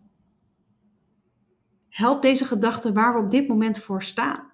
Helpt 1.90 2.22
deze 2.22 2.46
gedachte 2.46 2.94
waar 2.94 3.14
we 3.14 3.20
op 3.20 3.32
dit 3.32 3.48
moment 3.48 3.78
voor 3.78 4.04
staan? 4.04 4.52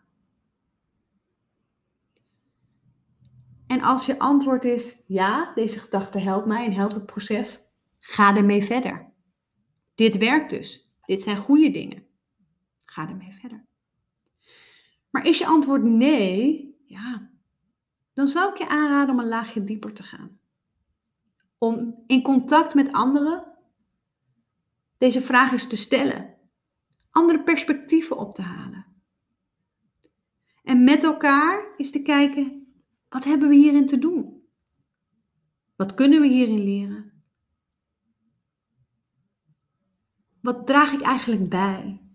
En 3.67 3.81
als 3.81 4.05
je 4.05 4.19
antwoord 4.19 4.63
is 4.65 5.03
ja, 5.07 5.53
deze 5.53 5.79
gedachte 5.79 6.19
helpt 6.19 6.45
mij 6.45 6.65
en 6.65 6.73
helpt 6.73 6.93
het 6.93 7.05
proces, 7.05 7.59
ga 7.99 8.35
ermee 8.35 8.63
verder. 8.63 9.13
Dit 9.95 10.17
werkt 10.17 10.49
dus. 10.49 10.93
Dit 11.05 11.21
zijn 11.21 11.37
goede 11.37 11.71
dingen. 11.71 12.08
Ga 12.89 13.09
ermee 13.09 13.33
verder. 13.33 13.65
Maar 15.09 15.25
is 15.25 15.37
je 15.37 15.45
antwoord 15.45 15.83
nee, 15.83 16.75
ja, 16.85 17.31
dan 18.13 18.27
zou 18.27 18.51
ik 18.51 18.57
je 18.57 18.69
aanraden 18.69 19.13
om 19.13 19.19
een 19.19 19.27
laagje 19.27 19.63
dieper 19.63 19.93
te 19.93 20.03
gaan. 20.03 20.39
Om 21.57 22.03
in 22.07 22.21
contact 22.21 22.73
met 22.73 22.91
anderen 22.91 23.57
deze 24.97 25.21
vraag 25.21 25.51
eens 25.51 25.67
te 25.67 25.77
stellen. 25.77 26.35
Andere 27.09 27.43
perspectieven 27.43 28.17
op 28.17 28.35
te 28.35 28.41
halen. 28.41 28.85
En 30.63 30.83
met 30.83 31.03
elkaar 31.03 31.73
eens 31.77 31.91
te 31.91 32.01
kijken, 32.01 32.73
wat 33.09 33.23
hebben 33.23 33.49
we 33.49 33.55
hierin 33.55 33.85
te 33.85 33.99
doen? 33.99 34.47
Wat 35.75 35.93
kunnen 35.93 36.21
we 36.21 36.27
hierin 36.27 36.63
leren? 36.63 37.23
Wat 40.41 40.67
draag 40.67 40.91
ik 40.91 41.01
eigenlijk 41.01 41.49
bij? 41.49 42.08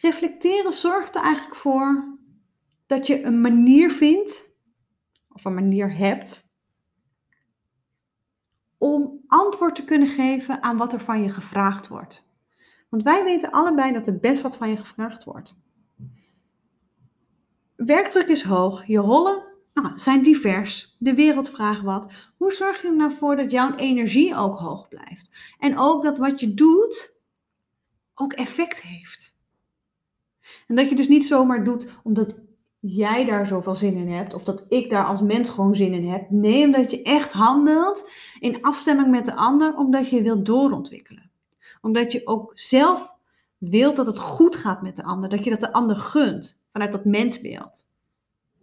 Reflecteren 0.00 0.72
zorgt 0.72 1.16
er 1.16 1.22
eigenlijk 1.22 1.56
voor 1.56 2.18
dat 2.86 3.06
je 3.06 3.22
een 3.22 3.40
manier 3.40 3.90
vindt, 3.90 4.56
of 5.28 5.44
een 5.44 5.54
manier 5.54 5.96
hebt, 5.96 6.48
om 8.78 9.20
antwoord 9.26 9.74
te 9.74 9.84
kunnen 9.84 10.08
geven 10.08 10.62
aan 10.62 10.76
wat 10.76 10.92
er 10.92 11.00
van 11.00 11.22
je 11.22 11.28
gevraagd 11.28 11.88
wordt. 11.88 12.28
Want 12.88 13.02
wij 13.02 13.24
weten 13.24 13.50
allebei 13.50 13.92
dat 13.92 14.06
er 14.06 14.18
best 14.18 14.42
wat 14.42 14.56
van 14.56 14.68
je 14.68 14.76
gevraagd 14.76 15.24
wordt. 15.24 15.54
Werkdruk 17.76 18.28
is 18.28 18.42
hoog, 18.42 18.86
je 18.86 18.98
rollen 18.98 19.44
nou, 19.72 19.98
zijn 19.98 20.22
divers, 20.22 20.96
de 20.98 21.14
wereld 21.14 21.50
vraagt 21.50 21.82
wat. 21.82 22.12
Hoe 22.36 22.52
zorg 22.52 22.82
je 22.82 22.88
er 22.88 22.96
nou 22.96 23.12
voor 23.12 23.36
dat 23.36 23.50
jouw 23.50 23.74
energie 23.74 24.36
ook 24.36 24.58
hoog 24.58 24.88
blijft? 24.88 25.54
En 25.58 25.78
ook 25.78 26.04
dat 26.04 26.18
wat 26.18 26.40
je 26.40 26.54
doet 26.54 27.20
ook 28.14 28.32
effect 28.32 28.80
heeft. 28.80 29.39
En 30.66 30.74
dat 30.74 30.88
je 30.88 30.96
dus 30.96 31.08
niet 31.08 31.26
zomaar 31.26 31.64
doet 31.64 31.88
omdat 32.02 32.38
jij 32.80 33.24
daar 33.24 33.46
zoveel 33.46 33.74
zin 33.74 33.94
in 33.94 34.08
hebt, 34.08 34.34
of 34.34 34.44
dat 34.44 34.64
ik 34.68 34.90
daar 34.90 35.04
als 35.04 35.22
mens 35.22 35.50
gewoon 35.50 35.74
zin 35.74 35.92
in 35.92 36.08
heb. 36.08 36.30
Nee, 36.30 36.64
omdat 36.64 36.90
je 36.90 37.02
echt 37.02 37.32
handelt 37.32 38.10
in 38.38 38.62
afstemming 38.62 39.10
met 39.10 39.24
de 39.24 39.34
ander, 39.34 39.76
omdat 39.76 40.08
je 40.08 40.22
wilt 40.22 40.46
doorontwikkelen. 40.46 41.30
Omdat 41.80 42.12
je 42.12 42.26
ook 42.26 42.52
zelf 42.54 43.12
wilt 43.58 43.96
dat 43.96 44.06
het 44.06 44.18
goed 44.18 44.56
gaat 44.56 44.82
met 44.82 44.96
de 44.96 45.02
ander, 45.02 45.28
dat 45.28 45.44
je 45.44 45.50
dat 45.50 45.60
de 45.60 45.72
ander 45.72 45.96
gunt, 45.96 46.60
vanuit 46.72 46.92
dat 46.92 47.04
mensbeeld. 47.04 47.86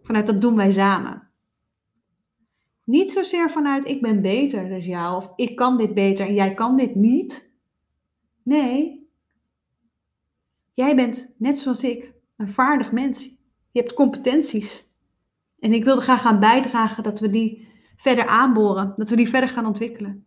Vanuit 0.02 0.26
dat 0.26 0.40
doen 0.40 0.56
wij 0.56 0.70
samen. 0.70 1.28
Niet 2.84 3.10
zozeer 3.10 3.50
vanuit 3.50 3.88
ik 3.88 4.02
ben 4.02 4.22
beter 4.22 4.68
dan 4.68 4.80
jou, 4.80 5.16
of 5.16 5.32
ik 5.34 5.56
kan 5.56 5.76
dit 5.76 5.94
beter 5.94 6.26
en 6.26 6.34
jij 6.34 6.54
kan 6.54 6.76
dit 6.76 6.94
niet. 6.94 7.52
Nee, 8.42 9.07
Jij 10.78 10.96
bent, 10.96 11.34
net 11.38 11.58
zoals 11.58 11.82
ik, 11.82 12.12
een 12.36 12.48
vaardig 12.48 12.92
mens. 12.92 13.24
Je 13.70 13.80
hebt 13.80 13.92
competenties. 13.92 14.92
En 15.58 15.72
ik 15.72 15.84
wilde 15.84 16.00
graag 16.00 16.20
gaan 16.20 16.40
bijdragen 16.40 17.02
dat 17.02 17.20
we 17.20 17.30
die 17.30 17.68
verder 17.96 18.26
aanboren, 18.26 18.94
dat 18.96 19.10
we 19.10 19.16
die 19.16 19.28
verder 19.28 19.48
gaan 19.48 19.66
ontwikkelen. 19.66 20.26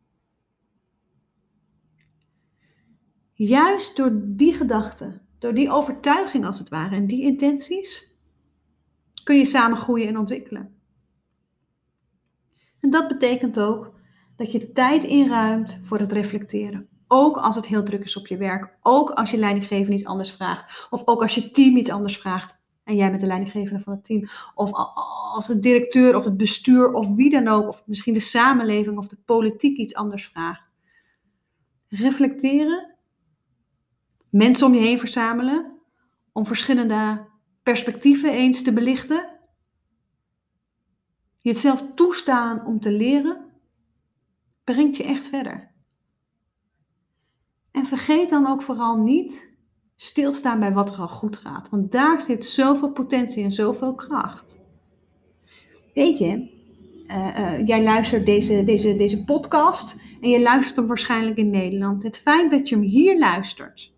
Juist 3.34 3.96
door 3.96 4.12
die 4.24 4.54
gedachten, 4.54 5.28
door 5.40 5.54
die 5.54 5.72
overtuiging 5.72 6.46
als 6.46 6.60
het 6.60 6.70
ware 6.70 6.96
en 6.96 7.08
die 7.08 7.24
intenties, 7.24 8.20
kun 9.24 9.36
je 9.36 9.46
samen 9.46 9.78
groeien 9.78 10.08
en 10.08 10.18
ontwikkelen. 10.18 10.82
En 12.80 12.90
dat 12.90 13.08
betekent 13.08 13.60
ook 13.60 14.00
dat 14.36 14.52
je 14.52 14.72
tijd 14.72 15.04
inruimt 15.04 15.80
voor 15.84 16.00
het 16.00 16.12
reflecteren. 16.12 16.91
Ook 17.14 17.38
als 17.38 17.56
het 17.56 17.66
heel 17.66 17.84
druk 17.84 18.04
is 18.04 18.18
op 18.18 18.28
je 18.28 18.38
werk. 18.38 18.78
Ook 18.82 19.10
als 19.10 19.32
je 19.32 19.38
leidinggevende 19.38 19.98
iets 19.98 20.06
anders 20.06 20.32
vraagt. 20.32 20.88
Of 20.90 21.02
ook 21.06 21.22
als 21.22 21.36
je 21.36 21.52
team 21.52 21.78
iets 21.78 21.90
anders 21.90 22.18
vraagt. 22.18 22.62
En 22.84 22.96
jij 22.96 23.10
bent 23.10 23.22
de 23.22 23.28
leidinggevende 23.28 23.84
van 23.84 23.94
het 23.94 24.04
team. 24.04 24.28
Of 24.56 24.72
als 25.34 25.48
de 25.48 25.60
directeur 25.60 26.16
of 26.16 26.24
het 26.24 26.38
bestuur 26.38 26.94
of 26.94 27.16
wie 27.16 27.30
dan 27.30 27.48
ook. 27.48 27.68
Of 27.68 27.84
misschien 27.86 28.14
de 28.14 28.20
samenleving 28.20 28.98
of 28.98 29.08
de 29.08 29.18
politiek 29.26 29.78
iets 29.78 29.94
anders 29.94 30.26
vraagt. 30.26 30.76
Reflecteren. 31.88 32.96
Mensen 34.30 34.68
om 34.68 34.74
je 34.74 34.82
heen 34.82 35.00
verzamelen. 35.00 35.80
Om 36.32 36.46
verschillende 36.46 37.28
perspectieven 37.64 38.32
eens 38.32 38.62
te 38.62 38.74
belichten. 38.74 39.40
Je 41.42 41.50
het 41.50 41.60
zelf 41.60 41.86
toestaan 41.96 42.66
om 42.66 42.80
te 42.80 42.92
leren. 42.92 43.46
Brengt 44.64 44.98
je 44.98 45.04
echt 45.04 45.28
verder. 45.28 45.71
En 47.72 47.86
vergeet 47.86 48.30
dan 48.30 48.48
ook 48.48 48.62
vooral 48.62 48.98
niet 48.98 49.52
stilstaan 49.96 50.60
bij 50.60 50.74
wat 50.74 50.94
er 50.94 51.00
al 51.00 51.08
goed 51.08 51.38
gaat. 51.38 51.70
Want 51.70 51.92
daar 51.92 52.22
zit 52.22 52.46
zoveel 52.46 52.92
potentie 52.92 53.44
en 53.44 53.52
zoveel 53.52 53.96
kracht. 53.96 54.60
Weet 55.94 56.18
je, 56.18 56.60
uh, 57.08 57.38
uh, 57.40 57.68
jij 57.68 57.84
luistert 57.84 58.26
deze, 58.26 58.64
deze, 58.64 58.96
deze 58.96 59.24
podcast 59.24 59.96
en 60.22 60.30
je 60.30 60.42
luistert 60.42 60.78
hem 60.78 60.88
waarschijnlijk 60.88 61.38
in 61.38 61.50
Nederland. 61.50 62.04
Het 62.04 62.18
feit 62.18 62.52
dat 62.52 62.70
je 62.70 62.76
hem 62.76 62.84
hier 62.84 63.20
luistert, 63.20 63.94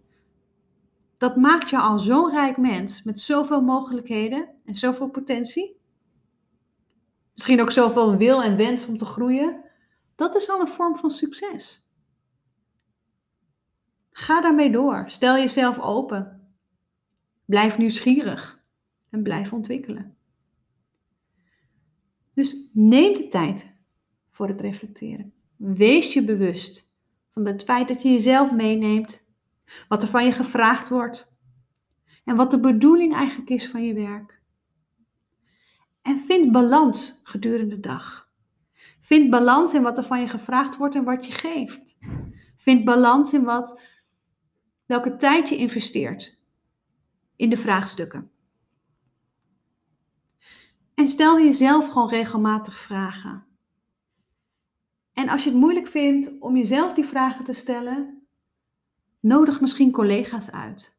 dat 1.17 1.35
maakt 1.35 1.69
je 1.69 1.77
al 1.77 1.99
zo'n 1.99 2.31
rijk 2.31 2.57
mens 2.57 3.03
met 3.03 3.19
zoveel 3.19 3.61
mogelijkheden 3.61 4.49
en 4.65 4.75
zoveel 4.75 5.09
potentie. 5.09 5.81
Misschien 7.33 7.61
ook 7.61 7.71
zoveel 7.71 8.17
wil 8.17 8.43
en 8.43 8.57
wens 8.57 8.85
om 8.85 8.97
te 8.97 9.05
groeien. 9.05 9.63
Dat 10.15 10.35
is 10.35 10.49
al 10.49 10.59
een 10.59 10.67
vorm 10.67 10.95
van 10.95 11.11
succes. 11.11 11.82
Ga 14.13 14.41
daarmee 14.41 14.71
door. 14.71 15.03
Stel 15.07 15.35
jezelf 15.35 15.79
open. 15.79 16.47
Blijf 17.45 17.77
nieuwsgierig 17.77 18.63
en 19.09 19.23
blijf 19.23 19.53
ontwikkelen. 19.53 20.15
Dus 22.33 22.69
neem 22.73 23.13
de 23.13 23.27
tijd 23.27 23.73
voor 24.29 24.47
het 24.47 24.59
reflecteren. 24.59 25.33
Wees 25.55 26.13
je 26.13 26.23
bewust 26.23 26.91
van 27.27 27.45
het 27.45 27.63
feit 27.63 27.87
dat 27.87 28.01
je 28.01 28.11
jezelf 28.11 28.51
meeneemt, 28.51 29.25
wat 29.87 30.01
er 30.01 30.09
van 30.09 30.25
je 30.25 30.31
gevraagd 30.31 30.89
wordt 30.89 31.33
en 32.23 32.35
wat 32.35 32.51
de 32.51 32.59
bedoeling 32.59 33.13
eigenlijk 33.13 33.49
is 33.49 33.69
van 33.69 33.83
je 33.83 33.93
werk. 33.93 34.41
balans 36.51 37.19
gedurende 37.23 37.75
de 37.75 37.81
dag. 37.81 38.31
Vind 38.99 39.29
balans 39.29 39.73
in 39.73 39.81
wat 39.81 39.97
er 39.97 40.03
van 40.03 40.19
je 40.19 40.27
gevraagd 40.27 40.77
wordt 40.77 40.95
en 40.95 41.03
wat 41.03 41.25
je 41.25 41.31
geeft. 41.31 41.97
Vind 42.57 42.83
balans 42.83 43.33
in 43.33 43.43
wat, 43.43 43.81
welke 44.85 45.15
tijd 45.15 45.49
je 45.49 45.57
investeert 45.57 46.37
in 47.35 47.49
de 47.49 47.57
vraagstukken. 47.57 48.31
En 50.93 51.07
stel 51.07 51.39
jezelf 51.39 51.87
gewoon 51.87 52.09
regelmatig 52.09 52.79
vragen. 52.79 53.45
En 55.13 55.29
als 55.29 55.43
je 55.43 55.49
het 55.49 55.59
moeilijk 55.59 55.87
vindt 55.87 56.39
om 56.39 56.57
jezelf 56.57 56.93
die 56.93 57.05
vragen 57.05 57.45
te 57.45 57.53
stellen, 57.53 58.27
nodig 59.19 59.61
misschien 59.61 59.91
collega's 59.91 60.51
uit 60.51 60.97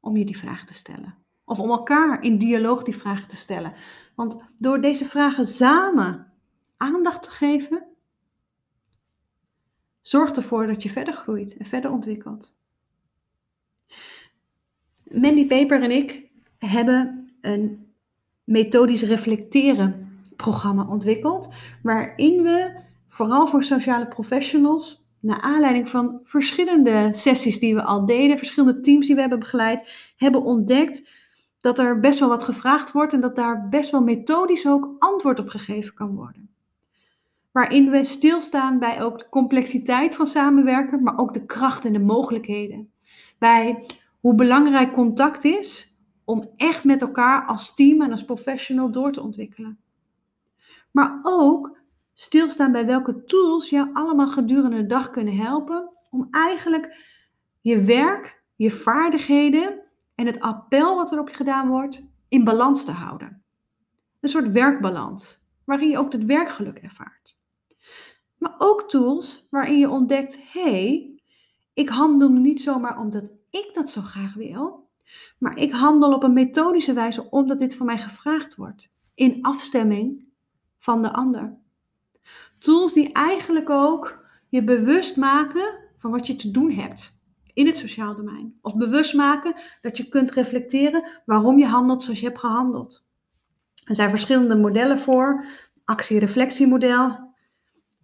om 0.00 0.16
je 0.16 0.24
die 0.24 0.38
vraag 0.38 0.64
te 0.64 0.74
stellen. 0.74 1.14
Of 1.44 1.58
om 1.58 1.70
elkaar 1.70 2.22
in 2.22 2.38
dialoog 2.38 2.82
die 2.82 2.96
vragen 2.96 3.28
te 3.28 3.36
stellen. 3.36 3.74
Want 4.14 4.36
door 4.58 4.80
deze 4.80 5.04
vragen 5.04 5.46
samen 5.46 6.32
aandacht 6.76 7.22
te 7.22 7.30
geven, 7.30 7.86
zorgt 10.00 10.36
ervoor 10.36 10.66
dat 10.66 10.82
je 10.82 10.90
verder 10.90 11.14
groeit 11.14 11.56
en 11.56 11.66
verder 11.66 11.90
ontwikkelt. 11.90 12.56
Mandy 15.10 15.46
Paper 15.46 15.82
en 15.82 15.90
ik 15.90 16.30
hebben 16.58 17.30
een 17.40 17.86
methodisch 18.44 19.02
reflecteren 19.02 20.20
programma 20.36 20.86
ontwikkeld, 20.88 21.48
waarin 21.82 22.42
we 22.42 22.82
vooral 23.08 23.46
voor 23.46 23.62
sociale 23.62 24.08
professionals, 24.08 25.06
naar 25.20 25.40
aanleiding 25.40 25.88
van 25.88 26.18
verschillende 26.22 27.08
sessies 27.10 27.58
die 27.58 27.74
we 27.74 27.82
al 27.82 28.06
deden, 28.06 28.38
verschillende 28.38 28.80
teams 28.80 29.06
die 29.06 29.14
we 29.14 29.20
hebben 29.20 29.38
begeleid, 29.38 30.12
hebben 30.16 30.42
ontdekt 30.42 31.10
dat 31.60 31.78
er 31.78 32.00
best 32.00 32.18
wel 32.18 32.28
wat 32.28 32.42
gevraagd 32.42 32.92
wordt 32.92 33.12
en 33.12 33.20
dat 33.20 33.36
daar 33.36 33.68
best 33.68 33.90
wel 33.90 34.02
methodisch 34.02 34.66
ook 34.66 34.94
antwoord 34.98 35.40
op 35.40 35.48
gegeven 35.48 35.94
kan 35.94 36.14
worden. 36.14 36.50
Waarin 37.52 37.90
we 37.90 38.04
stilstaan 38.04 38.78
bij 38.78 39.02
ook 39.02 39.18
de 39.18 39.28
complexiteit 39.28 40.14
van 40.14 40.26
samenwerken, 40.26 41.02
maar 41.02 41.18
ook 41.18 41.34
de 41.34 41.46
kracht 41.46 41.84
en 41.84 41.92
de 41.92 41.98
mogelijkheden. 41.98 42.92
Bij 43.38 43.84
hoe 44.24 44.34
belangrijk 44.34 44.92
contact 44.92 45.44
is 45.44 45.98
om 46.24 46.52
echt 46.56 46.84
met 46.84 47.02
elkaar 47.02 47.46
als 47.46 47.74
team 47.74 48.02
en 48.02 48.10
als 48.10 48.24
professional 48.24 48.90
door 48.90 49.12
te 49.12 49.22
ontwikkelen. 49.22 49.78
Maar 50.90 51.20
ook 51.22 51.78
stilstaan 52.12 52.72
bij 52.72 52.86
welke 52.86 53.24
tools 53.24 53.68
jou 53.68 53.90
allemaal 53.92 54.28
gedurende 54.28 54.76
de 54.76 54.86
dag 54.86 55.10
kunnen 55.10 55.36
helpen 55.36 55.98
om 56.10 56.28
eigenlijk 56.30 56.96
je 57.60 57.82
werk, 57.82 58.42
je 58.56 58.70
vaardigheden 58.70 59.82
en 60.14 60.26
het 60.26 60.40
appel 60.40 60.96
wat 60.96 61.12
er 61.12 61.20
op 61.20 61.28
je 61.28 61.34
gedaan 61.34 61.68
wordt 61.68 62.08
in 62.28 62.44
balans 62.44 62.84
te 62.84 62.92
houden. 62.92 63.42
Een 64.20 64.28
soort 64.28 64.50
werkbalans, 64.50 65.38
waarin 65.64 65.88
je 65.88 65.98
ook 65.98 66.12
het 66.12 66.24
werkgeluk 66.24 66.78
ervaart. 66.78 67.40
Maar 68.38 68.54
ook 68.58 68.88
tools 68.88 69.46
waarin 69.50 69.78
je 69.78 69.90
ontdekt, 69.90 70.52
hé, 70.52 70.70
hey, 70.70 71.20
ik 71.74 71.88
handel 71.88 72.28
niet 72.28 72.60
zomaar 72.60 72.98
omdat 72.98 73.33
ik 73.54 73.70
dat 73.72 73.90
zo 73.90 74.00
graag 74.00 74.34
wil, 74.34 74.88
maar 75.38 75.56
ik 75.56 75.72
handel 75.72 76.12
op 76.12 76.22
een 76.22 76.32
methodische 76.32 76.92
wijze 76.92 77.30
omdat 77.30 77.58
dit 77.58 77.76
van 77.76 77.86
mij 77.86 77.98
gevraagd 77.98 78.54
wordt, 78.54 78.92
in 79.14 79.42
afstemming 79.42 80.24
van 80.78 81.02
de 81.02 81.12
ander. 81.12 81.56
Tools 82.58 82.92
die 82.92 83.12
eigenlijk 83.12 83.70
ook 83.70 84.24
je 84.48 84.64
bewust 84.64 85.16
maken 85.16 85.78
van 85.94 86.10
wat 86.10 86.26
je 86.26 86.34
te 86.34 86.50
doen 86.50 86.70
hebt 86.70 87.22
in 87.52 87.66
het 87.66 87.76
sociaal 87.76 88.16
domein. 88.16 88.58
Of 88.60 88.76
bewust 88.76 89.14
maken 89.14 89.54
dat 89.80 89.96
je 89.96 90.08
kunt 90.08 90.30
reflecteren 90.30 91.22
waarom 91.24 91.58
je 91.58 91.66
handelt 91.66 92.02
zoals 92.02 92.20
je 92.20 92.26
hebt 92.26 92.38
gehandeld. 92.38 93.04
Er 93.84 93.94
zijn 93.94 94.10
verschillende 94.10 94.56
modellen 94.56 94.98
voor. 94.98 95.44
Actie-reflectiemodel, 95.84 97.34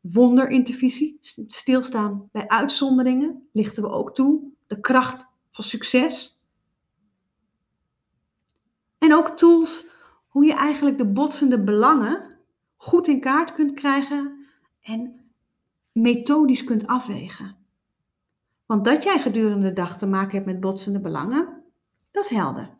wonderintervisie, 0.01 1.19
stilstaan 1.47 2.29
bij 2.33 2.49
uitzonderingen, 2.49 3.49
lichten 3.53 3.83
we 3.83 3.89
ook 3.89 4.15
toe. 4.15 4.43
De 4.67 4.81
kracht 4.81 5.30
succes. 5.63 6.45
En 8.99 9.15
ook 9.15 9.29
tools 9.29 9.89
hoe 10.29 10.45
je 10.45 10.55
eigenlijk 10.55 10.99
de 10.99 11.07
botsende 11.07 11.63
belangen 11.63 12.39
goed 12.77 13.09
in 13.09 13.21
kaart 13.21 13.53
kunt 13.53 13.73
krijgen 13.73 14.47
en 14.81 15.31
methodisch 15.93 16.65
kunt 16.65 16.87
afwegen. 16.87 17.57
Want 18.67 18.85
dat 18.85 19.03
jij 19.03 19.19
gedurende 19.19 19.69
de 19.69 19.73
dag 19.73 19.99
te 19.99 20.07
maken 20.07 20.35
hebt 20.35 20.47
met 20.47 20.61
botsende 20.61 21.01
belangen, 21.01 21.63
dat 22.11 22.25
is 22.25 22.31
helder. 22.31 22.79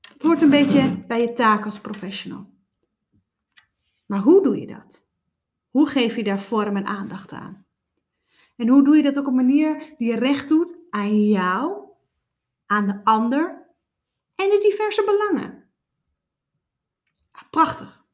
Het 0.00 0.22
hoort 0.22 0.42
een 0.42 0.50
beetje 0.50 1.04
bij 1.06 1.20
je 1.20 1.32
taak 1.32 1.64
als 1.64 1.80
professional. 1.80 2.46
Maar 4.06 4.20
hoe 4.20 4.42
doe 4.42 4.60
je 4.60 4.66
dat? 4.66 5.08
Hoe 5.70 5.86
geef 5.86 6.16
je 6.16 6.24
daar 6.24 6.40
vorm 6.40 6.76
en 6.76 6.86
aandacht 6.86 7.32
aan? 7.32 7.66
En 8.56 8.68
hoe 8.68 8.84
doe 8.84 8.96
je 8.96 9.02
dat 9.02 9.16
op 9.16 9.26
een 9.26 9.34
manier 9.34 9.94
die 9.98 10.14
recht 10.14 10.48
doet 10.48 10.76
aan 10.90 11.28
jou, 11.28 11.87
aan 12.68 12.86
de 12.86 13.00
ander 13.04 13.66
en 14.34 14.48
de 14.48 14.58
diverse 14.62 15.04
belangen? 15.04 15.64
Prachtig. 17.50 18.06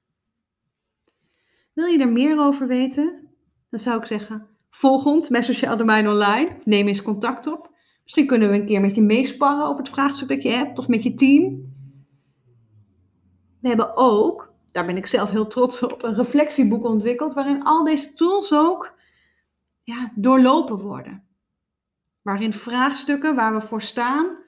Wil 1.72 1.86
je 1.86 1.98
er 1.98 2.12
meer 2.12 2.38
over 2.38 2.66
weten? 2.66 3.28
Dan 3.70 3.80
zou 3.80 4.00
ik 4.00 4.06
zeggen, 4.06 4.48
volg 4.70 5.04
ons 5.04 5.28
Sociaal 5.30 5.76
Domein 5.76 6.08
Online. 6.08 6.58
Neem 6.64 6.86
eens 6.86 7.02
contact 7.02 7.46
op. 7.46 7.72
Misschien 8.02 8.26
kunnen 8.26 8.50
we 8.50 8.54
een 8.54 8.66
keer 8.66 8.80
met 8.80 8.94
je 8.94 9.02
meesparren 9.02 9.66
over 9.66 9.82
het 9.82 9.92
vraagstuk 9.92 10.28
dat 10.28 10.42
je 10.42 10.48
hebt 10.48 10.78
of 10.78 10.88
met 10.88 11.02
je 11.02 11.14
team. 11.14 11.72
We 13.60 13.68
hebben 13.68 13.96
ook, 13.96 14.54
daar 14.72 14.86
ben 14.86 14.96
ik 14.96 15.06
zelf 15.06 15.30
heel 15.30 15.46
trots 15.46 15.82
op, 15.82 16.02
een 16.02 16.14
reflectieboek 16.14 16.84
ontwikkeld 16.84 17.34
waarin 17.34 17.64
al 17.64 17.84
deze 17.84 18.12
tools 18.12 18.52
ook 18.52 18.94
ja, 19.82 20.12
doorlopen 20.14 20.78
worden. 20.78 21.26
Waarin 22.22 22.52
vraagstukken 22.52 23.34
waar 23.34 23.54
we 23.54 23.60
voor 23.60 23.82
staan 23.82 24.43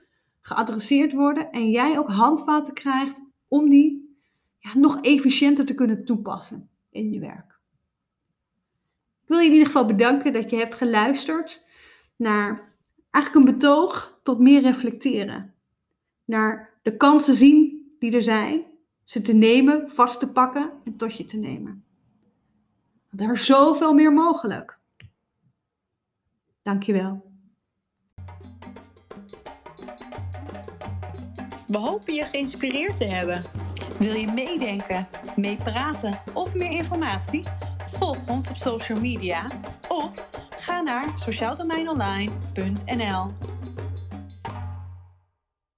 geadresseerd 0.47 1.13
worden 1.13 1.53
en 1.53 1.71
jij 1.71 1.99
ook 1.99 2.09
handvaten 2.09 2.75
krijgt 2.75 3.23
om 3.49 3.69
die 3.69 4.19
ja, 4.59 4.79
nog 4.79 5.01
efficiënter 5.01 5.65
te 5.65 5.75
kunnen 5.75 6.05
toepassen 6.05 6.69
in 6.91 7.13
je 7.13 7.21
werk. 7.21 7.59
Ik 9.23 9.29
wil 9.29 9.39
je 9.39 9.45
in 9.47 9.53
ieder 9.53 9.67
geval 9.67 9.87
bedanken 9.87 10.33
dat 10.33 10.51
je 10.51 10.57
hebt 10.57 10.75
geluisterd 10.75 11.65
naar 12.17 12.75
eigenlijk 13.11 13.47
een 13.47 13.55
betoog 13.55 14.19
tot 14.23 14.39
meer 14.39 14.61
reflecteren. 14.61 15.55
Naar 16.25 16.79
de 16.83 16.97
kansen 16.97 17.35
zien 17.35 17.93
die 17.99 18.13
er 18.13 18.23
zijn, 18.23 18.65
ze 19.05 19.23
te 19.23 19.33
nemen, 19.33 19.91
vast 19.91 20.21
te 20.21 20.33
pakken 20.33 20.71
en 20.85 20.97
tot 20.97 21.17
je 21.17 21.25
te 21.25 21.37
nemen. 21.37 21.85
Er 23.17 23.33
is 23.33 23.47
zoveel 23.47 23.95
meer 23.95 24.13
mogelijk. 24.13 24.79
Dankjewel. 26.63 27.26
We 31.67 31.79
hopen 31.79 32.15
je 32.15 32.25
geïnspireerd 32.25 32.97
te 32.97 33.05
hebben. 33.05 33.43
Wil 33.99 34.15
je 34.15 34.27
meedenken, 34.27 35.09
meepraten 35.37 36.21
of 36.33 36.55
meer 36.55 36.71
informatie? 36.71 37.45
Volg 37.87 38.19
ons 38.27 38.49
op 38.49 38.57
social 38.57 39.01
media 39.01 39.47
of 39.89 40.27
ga 40.57 40.81
naar 40.81 41.09
sociaaldomeinonline.nl. 41.15 43.33